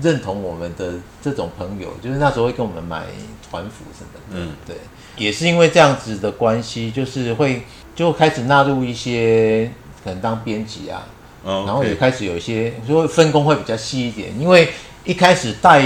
[0.00, 3.02] 认同我们的这种朋友，就是那时候会跟我们买
[3.50, 4.20] 团服什么的。
[4.30, 4.76] 嗯，对，
[5.16, 7.62] 也是因为这样子的关系，就是会。
[7.94, 9.70] 就开始纳入一些
[10.02, 11.06] 可能当编辑啊，
[11.44, 14.70] 然后也开始有一些就会分工会比较细一点，因为
[15.04, 15.82] 一开始带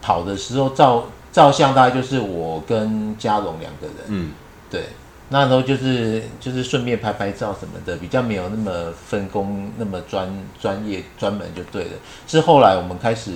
[0.00, 4.32] 跑的时候照照相大概就是我跟嘉荣两个人，嗯，
[4.70, 4.84] 对，
[5.30, 10.28] 那时候就是就是顺便拍拍照什么的，比较没有那么分工那么专
[10.60, 11.90] 专业专门就对了。
[12.26, 13.32] 是后来我们开始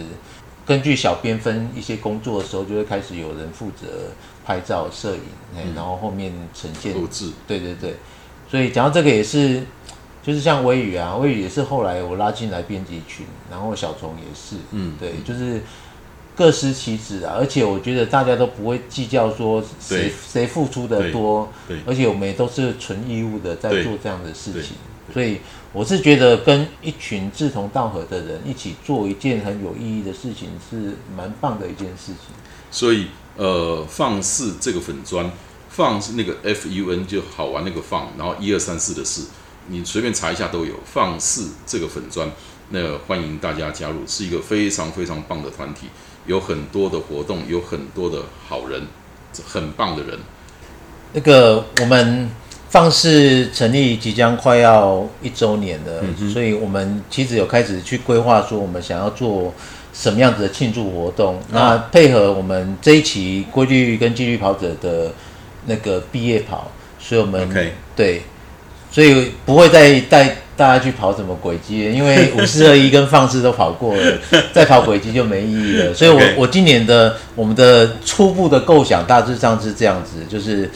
[0.64, 3.86] 根据小编分一些工作的时候，就会开始有人负责
[4.44, 5.22] 拍照摄影，
[5.56, 7.96] 哎，然后后面呈现录制，对对对。
[8.50, 9.62] 所以讲到这个也是，
[10.22, 15.62] 就是像微雨啊，微雨也是后来我拉进来编辑群，然后小虫也是，嗯，对，就是
[16.36, 17.34] 各司其职啊。
[17.38, 24.76] 而且我觉得大家都不会计较说谁谁付出的多，对，而且我们也都是纯义务的在做这样的事情。
[25.12, 25.40] 所以
[25.72, 32.34] 我是觉得跟一群志同道合的人一起做一件很有意义的事情是蛮棒的一件事情。
[32.70, 35.30] 所以呃，放肆这个粉砖。
[35.74, 39.28] 放是那个 F U N 就好玩那个放，然后一二三四的四，
[39.68, 42.30] 你随便查一下都有放肆这个粉砖，
[42.68, 45.86] 那欢迎大家加入，是一个非常非常棒的团体，
[46.26, 48.82] 有很多的活动，有很多的好人，
[49.46, 50.18] 很棒的人。
[51.14, 52.28] 那个我们
[52.68, 59.54] 放肆成立即将快要一周年了，所以我们其实有开始去规划说我们想要做
[59.92, 65.10] 什么样子的庆祝活动，那配合我们这一期规律跟纪律跑者的。
[65.64, 66.68] 那个毕业跑，
[66.98, 67.48] 所以我们
[67.94, 68.22] 对，
[68.90, 74.18] 所以不会再带大家去跑什么轨迹，因为 五四二一跟放肆都跑过了，
[74.52, 75.94] 再跑轨迹就没意义了。
[75.94, 80.68] 所以，我我今年的我们的初步的构想大致上是这样子，就是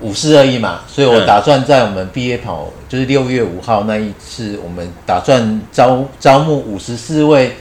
[0.00, 7.56] 五四二一嘛，所以我打算在我们毕业跑，就是六月五号那一次，我们打算招招募五十四位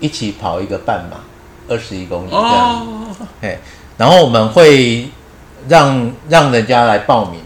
[0.00, 1.18] 一起跑一个半马，
[1.68, 2.86] 二十一公里这样，
[3.40, 3.58] 嘿，
[3.96, 5.08] 然后我们会。
[5.66, 7.40] 让让人家来报名，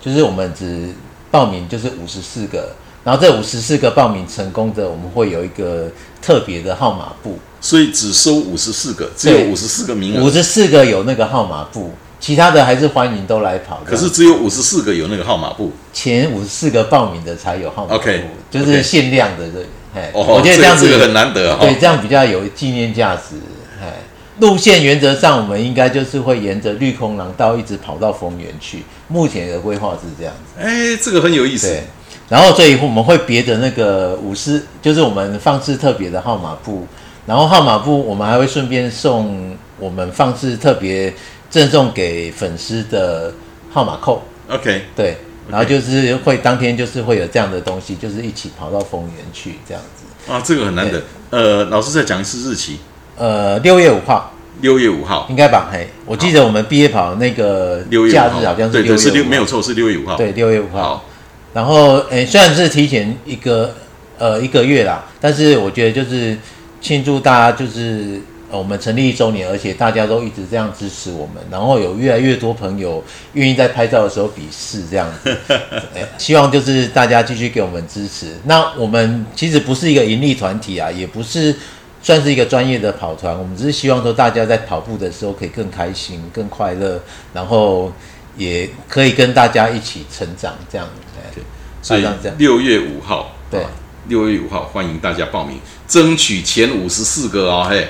[0.00, 0.94] 就是我们只
[1.30, 2.74] 报名就是五十四个，
[3.04, 5.90] 然后这五十四个报名成功的，我们会有一个
[6.22, 13.82] 特别的号码布，所以只收五十四个，只有五十四个名额，五十四个有那个号码布，其他的还是欢迎都来跑。
[13.84, 18.04] 可是只有五十四个有那个号码布，前五十四个报名的才有号码布，
[18.50, 23.36] 就是限量的这，哎，我觉得这样子很难得，对，这样比较有纪念价值，
[23.80, 23.94] 哎。
[24.38, 28.82] 路线原则上，我们应该就是会沿着绿空廊道一直跑到丰原去。
[29.06, 30.58] 目前的规划是这样子。
[30.58, 31.68] 哎，这个很有意思。
[31.68, 31.82] 对，
[32.30, 36.86] 然后所以后我们会别的那个五十，就是我们放置特别的号码布。
[37.26, 41.12] 然后号码布我们还会顺便送我们放置特别
[41.50, 43.30] 赠送给粉丝的
[43.70, 44.22] 号码扣。
[44.48, 45.18] OK，对。
[45.50, 50.32] 然后就是会当天就是会有这样的东西，就是一起跑到丰原去这样子。
[50.32, 51.02] 啊，这个很难得。
[51.30, 52.78] 呃，老师再讲一次日期。
[53.16, 55.68] 呃，六月五号，六月五号应该吧？
[55.72, 60.16] 嘿，我记得我们毕业跑那个假日好像是六月，没有错，是六月五号。
[60.16, 61.04] 对，六月五号。
[61.52, 63.74] 然后，诶，虽然是提前一个
[64.18, 66.38] 呃一个月啦，但是我觉得就是
[66.80, 68.20] 庆祝大家就是
[68.50, 75.36] 我们成立一周年，而且大家都一直这样支持我们，然后有越来越多朋友愿意在拍照的时候比试这样子。
[76.18, 78.36] 希望就是大家继续给我们支持。
[78.44, 81.54] 那我们其实不是一个盈利团体啊，也不是。
[82.02, 86.98] 算是一个专业的跑团，我们只是希望说大家在跑步的时候可以更开心、更快乐，
[87.34, 87.92] 然后
[88.38, 90.88] 也可以跟大家一起成长，这样。
[91.34, 91.42] 对，
[91.82, 92.06] 所以
[92.38, 93.62] 六月五号，对，
[94.08, 97.86] 六月五号欢迎大家报名，争取前五十四个哦，嘿。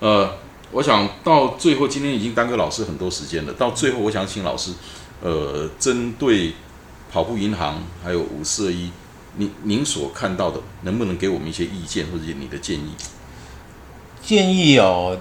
[0.00, 0.30] 呃，
[0.72, 3.52] 我想到最后，今天已经耽搁老师很多时间了。
[3.54, 4.72] 到最后，我想请老师，
[5.22, 6.52] 呃，针对
[7.10, 8.90] 跑步银行还有五四二一，
[9.36, 12.90] 您您所看到的，能不能给我们一些意见或者你的建议？
[14.22, 15.16] 建议哦，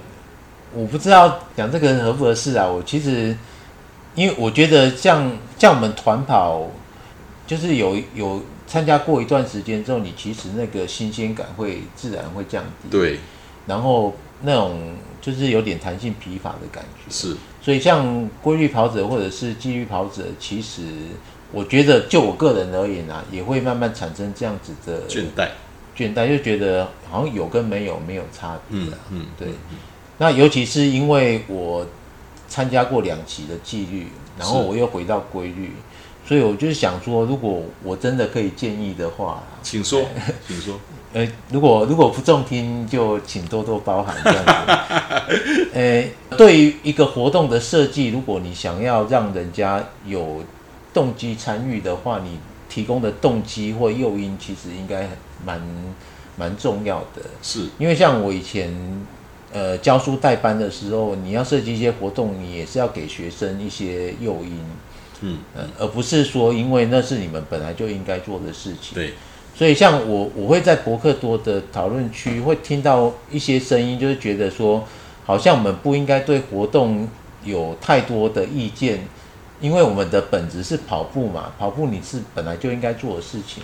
[0.73, 2.67] 我不知道讲这个合不合适啊。
[2.67, 3.37] 我其实，
[4.15, 6.67] 因为我觉得像像我们团跑，
[7.47, 12.89] 就是有有参加过一段时间之后，你其实那个新鲜感会自然会降低。
[12.89, 13.19] 对。
[13.67, 14.13] 然后
[14.45, 14.79] 那种
[15.21, 17.09] 就是有点弹性疲乏的感觉。
[17.09, 17.35] 是。
[17.61, 20.83] 所以像规律跑者或者是纪律跑者，其实
[21.51, 25.49] 我觉得就我个人而言啊，也会慢慢产生这样子的倦怠。
[25.97, 28.93] 倦怠就觉得好像有跟没有没有差别嗯。
[29.11, 29.47] 嗯，对。
[30.17, 31.85] 那尤其是因为我
[32.47, 35.71] 参加过两期的纪律，然后我又回到规律，
[36.27, 40.05] 所以我就是想说，如果我真的可以建议的话，请说，
[40.47, 40.79] 请说。
[41.15, 45.71] 呃，如果如果不中听，就请多多包涵这样子。
[45.73, 46.03] 呃，
[46.35, 50.43] 对于一个活动的设计，如果你想要让人家有
[50.93, 52.37] 动机参与的话，你
[52.67, 55.07] 提供的动机或诱因，其实应该
[55.45, 55.61] 蛮
[56.35, 57.21] 蛮重要的。
[57.41, 58.75] 是因为像我以前
[59.53, 64.59] 呃教书带班的时候，你要设计一些活动，你也是要给学生一些诱因，
[65.21, 68.93] 嗯嗯，而不是说因为那是你们本来就应该做的事情。
[68.95, 69.13] 对。
[69.57, 74.83] 所以，像我，我会在博客多的讨论区会听到一些声音，就是觉得说，
[75.25, 77.07] 好像我们不应该对活动
[77.45, 79.07] 有太多的意见，
[79.61, 83.63] 因为我们的本质是跑步嘛，跑步你是本来就应该做的事情。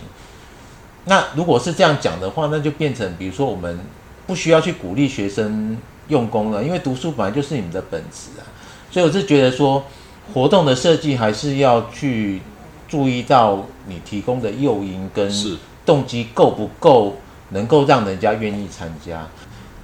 [1.04, 3.78] 那如果是这样讲的话，那就变成，比如说我们
[4.26, 5.76] 不需要去鼓励学生
[6.08, 8.48] 用功了，因为读书本来就是你们的本质啊。
[8.90, 9.84] 所以我是觉得说，
[10.32, 12.40] 活动的设计还是要去
[12.88, 15.58] 注意到你提供的诱因跟是。
[15.84, 17.16] 动机够不够
[17.50, 19.26] 能够让人家愿意参加？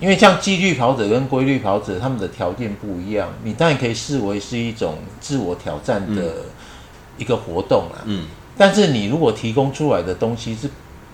[0.00, 6.34] 因为像纪律跑者跟规律跑者，他们的条件不一样，你当然可以视为是一种自我挑战的
[7.16, 7.98] 一个活动啊。
[8.04, 8.26] 嗯。
[8.56, 10.70] 但是你如果提供出来的东西是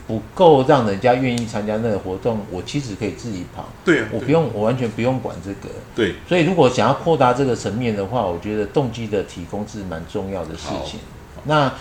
[0.06, 3.64] 不够让人家愿意参加那个活动，我其实可以自己跑。
[3.86, 4.04] 对。
[4.12, 5.74] 我不用，我完全不用管这个。
[5.96, 6.16] 对。
[6.28, 11.00] 所以如果想要扩大这个层面的话，我觉得动机的提供是蛮重要的事情。
[11.44, 11.72] 那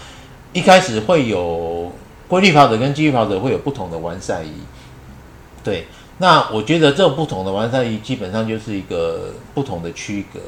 [0.53, 1.91] 一开始会有。
[2.33, 4.49] 规律跑者跟纪律跑者会有不同的完赛衣，
[5.63, 5.85] 对。
[6.17, 10.39] 那我觉得这种不同的完赛衣基本上就是一个不同的区隔，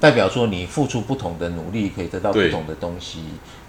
[0.00, 3.20] 代表说你付出不同的努力可以得到不同的东西。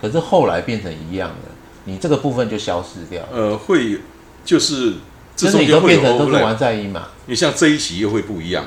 [0.01, 1.51] 可是后来变成一样的，
[1.85, 3.21] 你这个部分就消失掉。
[3.31, 3.99] 呃，会
[4.43, 4.95] 就是
[5.35, 7.09] 这中间变成都是完赛衣嘛？
[7.27, 8.65] 你像这一期又会不一样，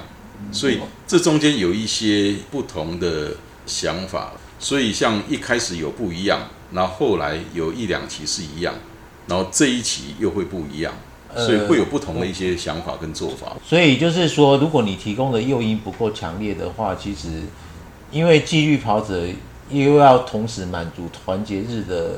[0.52, 0.78] 所以
[1.08, 3.32] 这中间有一些不同的
[3.66, 4.34] 想法。
[4.60, 6.40] 所以像一开始有不一样。
[6.72, 8.74] 然后后来有一两期是一样，
[9.26, 10.92] 然后这一期又会不一样，
[11.34, 13.56] 所以会有不同的一些想法跟做法。
[13.64, 17.42] 所以就是说，如果你提供的诱因不够强烈的话，其实
[18.10, 19.22] 因为纪律跑者
[19.70, 22.12] 又要同时满足团结日的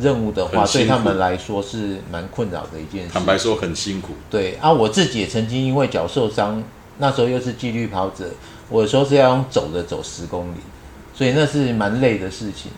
[0.00, 3.12] 任务的话，对他们来说是蛮困扰的一件事。
[3.12, 4.14] 坦白说，很辛苦。
[4.30, 6.62] 对啊，我自己也曾经因为脚受伤，
[6.98, 8.30] 那时候又是纪律跑者，
[8.68, 10.58] 我有时候是要用走的走十公里，
[11.14, 12.72] 所以那是蛮累的事情。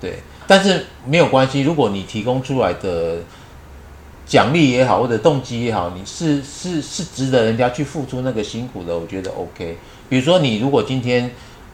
[0.00, 0.20] 对。
[0.46, 3.16] 但是没有关系，如果你提供出来的
[4.24, 9.78] 奖励也好，或者动机也好，你是是是值得人家去付出那个辛苦的，我觉得 OK。
[10.08, 11.30] 比如说你如果今天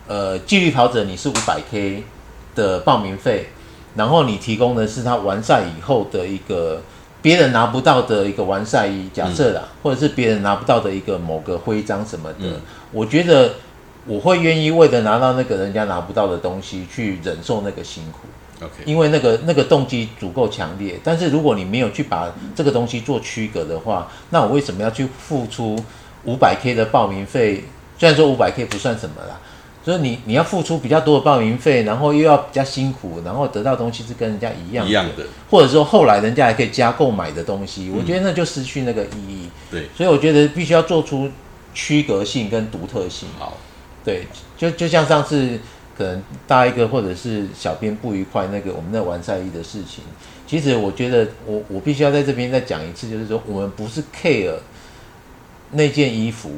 [0.07, 2.05] 呃纪律跑者你是五百 K
[2.55, 3.49] 的报名费，
[3.95, 6.83] 然后你提供的是他完赛以后的一个
[7.20, 12.61] 别人拿不到的一个完赛衣，假设啦，或者是别人拿不到的一个某个徽章什么的，
[12.91, 13.55] 我觉得
[14.07, 18.20] 我会愿意为了拿到那个人家拿不到的东西去忍受那个辛苦。
[18.85, 25.79] 因为那个那个动机足够强烈，但是如果你没有去把这个东西做区隔的话，那我为什么要去付出
[26.25, 27.65] 五百 K 的报名费？
[27.99, 29.41] 虽然说五百 K 不算什么啦，
[29.85, 39.49] 所以你你要付出比较多的报名费，然后又要比较辛苦，然后得到东西是跟人家一样一样的，或者说后来人家还可以加购买的东西，我觉得那就失去那个意义。
[39.71, 41.31] 对，所以我觉得必须要做出
[41.75, 43.29] 区隔性跟独特性。
[43.39, 43.57] 好，
[44.05, 45.59] 对，就就像上次。
[46.03, 50.03] 可能大一个或者是小编不愉快，那个我们在玩赛衣的事情，
[50.46, 54.55] 其实我觉得我我必须要在这边再讲一次，就是说我们不是 care
[55.70, 56.50] 那件衣服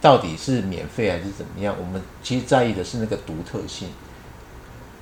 [0.00, 3.88] 到底是免费还是怎么样，我们其实在意的是那个独特性。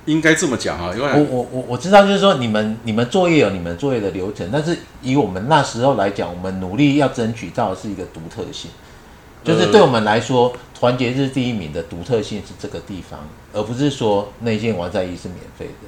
[0.05, 8.71] 应该这么讲啊，因为我我我我知道，就是说你们你们作业有你们作业的流程，但是以我们那时候来讲，我们努力要争取到的是一个独特性。
[9.47, 15.87] 就是对我们来说，团结日第一名的独特性是这个地方，而不是说那件王在衣是免费的。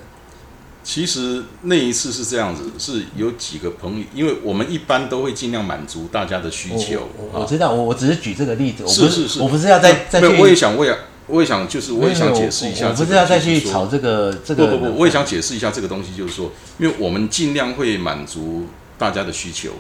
[0.81, 7.07] 其实那一次是这样子，是有几个朋友，因为我们一般都会尽量满足大家的需求。
[7.33, 10.27] 我知道，我我只是举这个例子，是是是，我不是要再再去。
[10.41, 10.97] 我也想，我也
[11.27, 12.87] 我也想，就是我也想解释一下。
[12.87, 14.67] 我不是要再去炒这个这个。
[14.67, 16.49] 不不不，我也想解释一下这个东西，就是说，
[16.79, 18.65] 因为我们尽量会满足
[18.97, 19.71] 大家的需求。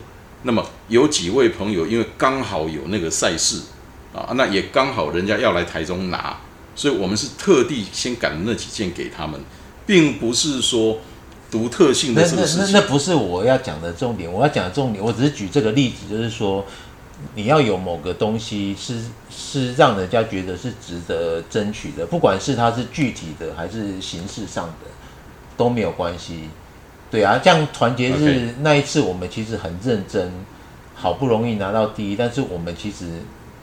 [0.43, 3.61] 那么有几位朋友，因为刚好有那个赛事
[4.13, 6.37] 啊，那也刚好人家要来台中拿，
[6.75, 9.39] 所以我们是特地先赶了那几件给他们，
[9.85, 10.99] 并不是说
[11.51, 12.65] 独特性的这个事情。
[12.65, 16.65] 那那那不是我要讲的重点，我要讲的重点，我只是举这个例子，就是说
[17.35, 24.87] 你要有某个东西是是让人家觉得是值得争取的，不管是它是具体的还是形式上的
[25.57, 26.49] 都没有关系。
[27.11, 30.31] 对啊，像团结日那一次，我们其实很认真，
[30.93, 33.05] 好不容易拿到第一，但是我们其实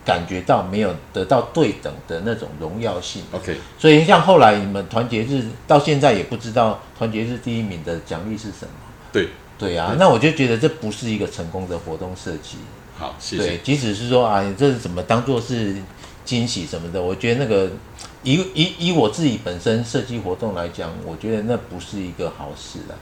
[0.05, 3.23] 感觉到没有得到对等的那种荣耀性。
[3.33, 8.71] OK，所以像后来你们团结日到现在也不知道团结日第一名的奖励是什么。
[9.13, 9.29] 对，
[9.59, 12.59] 对啊，那我就觉得这不是一个成功的活动设计。
[12.99, 13.59] 好，谢谢。
[13.59, 15.77] 即使是说啊，这是怎么当做是
[16.25, 17.71] 惊喜什么的，我觉得那个
[18.23, 22.95] 以以以我自己本身设计活动来讲，我觉得那不是一个好事啊。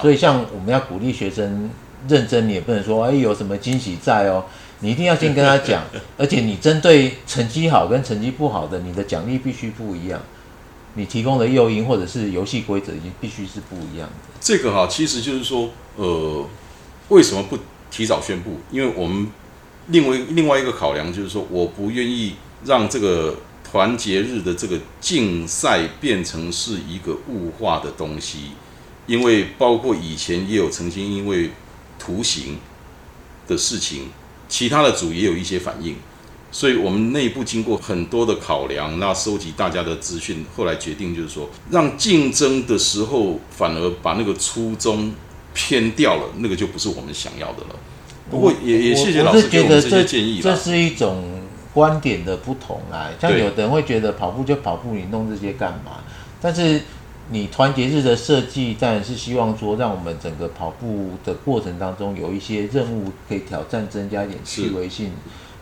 [0.00, 1.70] 所以像我们要鼓励学生
[2.08, 4.44] 认真，你也不能说哎有什么惊喜在哦，
[4.80, 5.82] 你一定要先跟他讲，
[6.16, 10.20] 而且你针对成绩好跟成绩不好的，你的奖励必须不一样，
[10.94, 14.14] 你提供的诱因或者是游戏规则已经必须是不一样的。
[14.40, 16.46] 这个哈，其实就是说，呃，
[17.08, 17.58] 为什么不？
[17.94, 19.26] 提早宣布，因为我们
[19.88, 23.36] 另外另外一个考量就是说，我不愿意让这个
[23.70, 28.52] 团结日的这个竞赛变成是一个物化的东西，
[29.06, 31.50] 因为包括以前也有曾经因为
[31.98, 32.58] 图形
[33.46, 34.10] 的事情，
[34.48, 35.96] 其他的组也有一些反应，
[36.50, 45.12] 所以我们内部经过很多的考量，那收集大家的资讯，后来决定就是说，让竞争的时候反而把那个初衷。
[45.54, 47.76] 偏掉了，那个就不是我们想要的了。
[48.30, 51.42] 不过也也谢谢老师给我们这些建议这是一种
[51.74, 53.10] 观点的不同啦。
[53.20, 56.02] 像有的人会觉得跑步就跑步，你弄这些干嘛？
[56.40, 56.80] 但是
[57.32, 65.12] 你团结日的设计，当然是希望说，让我们整个跑步的过程当中有一些任务可以挑战，增加一点趣味性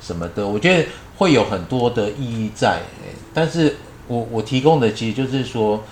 [0.01, 0.47] 什么的。
[0.47, 2.83] 我觉得会有很多的意义在。
[3.33, 3.77] 但是
[4.09, 5.83] 我我提供的其实就是说，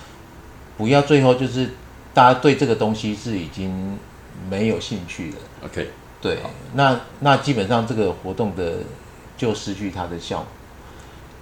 [0.77, 1.69] 不要最后就是。
[2.11, 3.97] 大家对这个东西是已经
[4.49, 5.37] 没有兴趣了。
[5.63, 6.39] OK，对，
[6.73, 8.79] 那那基本上这个活动的
[9.37, 10.47] 就失去它的效果。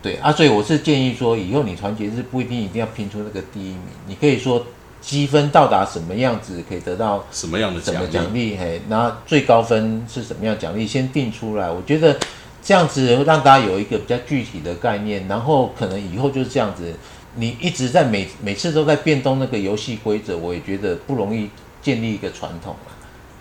[0.07, 4.65] 对啊，所以我是建议说，以后你团结日不一定一定要拼出那个第一名，你可以说
[5.01, 11.69] 积分到达什么样子可以得到什么样的奖奖励，嘿，那最高分是什么样奖励先定出来。
[11.69, 12.17] 我觉得
[12.63, 16.93] 这样子让大家有一个比较具体的概念，然后可能以后就是这样子。
[17.39, 21.47] 你一直在每每次都在变动那个游戏规则，我也觉得不容易
[21.83, 22.75] 建立一个传统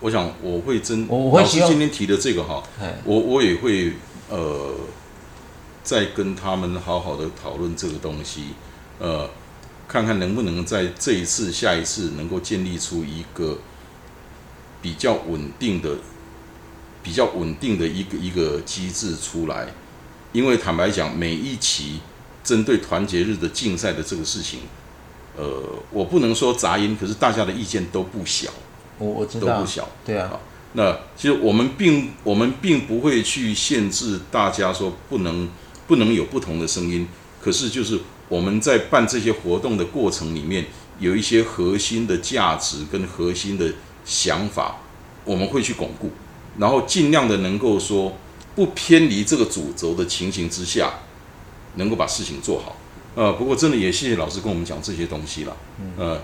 [0.01, 2.63] 我想我会真，我会希望今天提的这个哈，
[3.05, 3.93] 我我也会
[4.29, 4.75] 呃，
[5.87, 8.49] 再跟他们好好的讨论这个东西，
[8.99, 9.31] 呃，
[9.87, 13.59] 看看能不能在这一次、下一次能够建立出一个
[14.83, 15.97] 比较稳定的、
[17.03, 19.69] 比较稳定的一个一个机制出来。
[20.33, 22.01] 因为坦白讲，每一期。
[22.47, 24.61] 针对团结日的竞赛的这个事情，
[25.37, 25.61] 呃，
[25.91, 28.49] 我不能说杂音，可是大家的意见都不小，
[28.99, 30.39] 我我知道都不小，对啊。
[30.75, 35.49] 那其实我们并我们并不会去限制大家说不能
[35.87, 37.07] 不能有不同的声音，
[37.41, 40.67] 可是就是我们在办这些活动的过程里面，
[40.99, 43.73] 有一些核心的价值跟核心的
[44.05, 44.77] 想法，
[45.25, 46.11] 我们会去巩固，
[46.59, 48.17] 然后尽量的能够说
[48.55, 50.93] 不偏离这个主轴的情形之下。
[51.79, 52.75] 能够把事情做好，
[53.15, 55.55] 呃，不过真的也谢谢老师跟我们讲这些东西了，
[55.99, 56.19] 呃，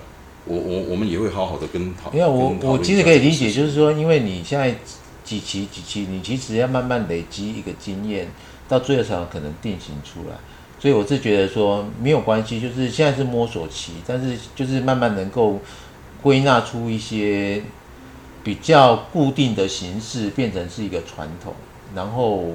[0.45, 2.11] 我我我们也会好好的跟讨。
[2.11, 4.75] 因为我我其实可以理解，就是说，因为你现在
[5.23, 8.31] 几期几期，你其实要慢慢累积一个经验，
[8.67, 10.35] 到最后才可能定型出来。
[10.79, 15.59] 所以我是觉得说没有关系，就是现在是摸索期，但是就是慢慢能够
[16.21, 17.63] 归纳出一些
[18.43, 21.53] 比较固定的形式，变成是一个传统，
[21.95, 22.45] 然后。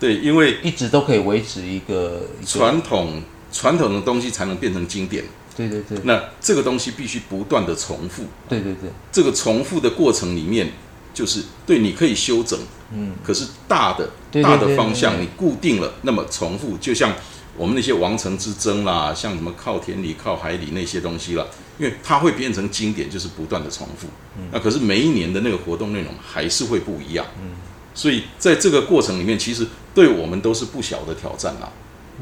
[0.00, 3.22] 对，因为一直都可以维持一个传统，
[3.52, 5.24] 传统的东西才能变成经典。
[5.56, 5.96] 对对对。
[6.02, 8.24] 那这个东西必须不断的重复。
[8.48, 8.90] 对对对。
[9.12, 10.68] 这个重复的过程里面，
[11.14, 12.58] 就是对你可以修整。
[12.92, 13.14] 嗯。
[13.22, 14.10] 可是大的
[14.42, 17.14] 大的方向你固定了，那么重复就像
[17.56, 21.46] 我们那些王城之争啦，像什么靠田里、靠海里那些东西啦，
[21.78, 24.08] 因为它会变成经典，就是不断的重复。
[24.36, 24.48] 嗯。
[24.52, 27.24] 那可是每一年的那个活动内容还是会不一样。
[27.40, 27.52] 嗯。
[27.94, 31.70] 所以在这个过程里面，其实对我们都是不小的挑战啦。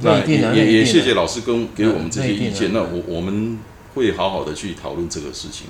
[0.03, 2.73] 那也也也谢谢老师跟给我们这些意见。
[2.73, 3.59] 那我我们
[3.95, 5.67] 会好好的去讨论这个事情。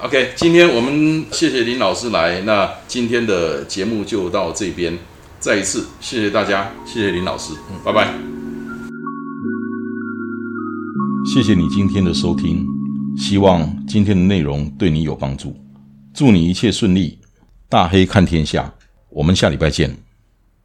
[0.00, 2.40] 嗯 OK，今天我们谢谢林老师来。
[2.42, 4.98] 那今天的节目就到这边，
[5.38, 8.08] 再一次谢谢大家，谢谢林老师，嗯拜拜。
[11.32, 12.66] 谢谢你今天的收听，
[13.18, 15.54] 希望今天的内容对你有帮助。
[16.14, 17.18] 祝你一切顺利。
[17.68, 18.72] 大黑看天下，
[19.10, 20.09] 我们下礼拜见。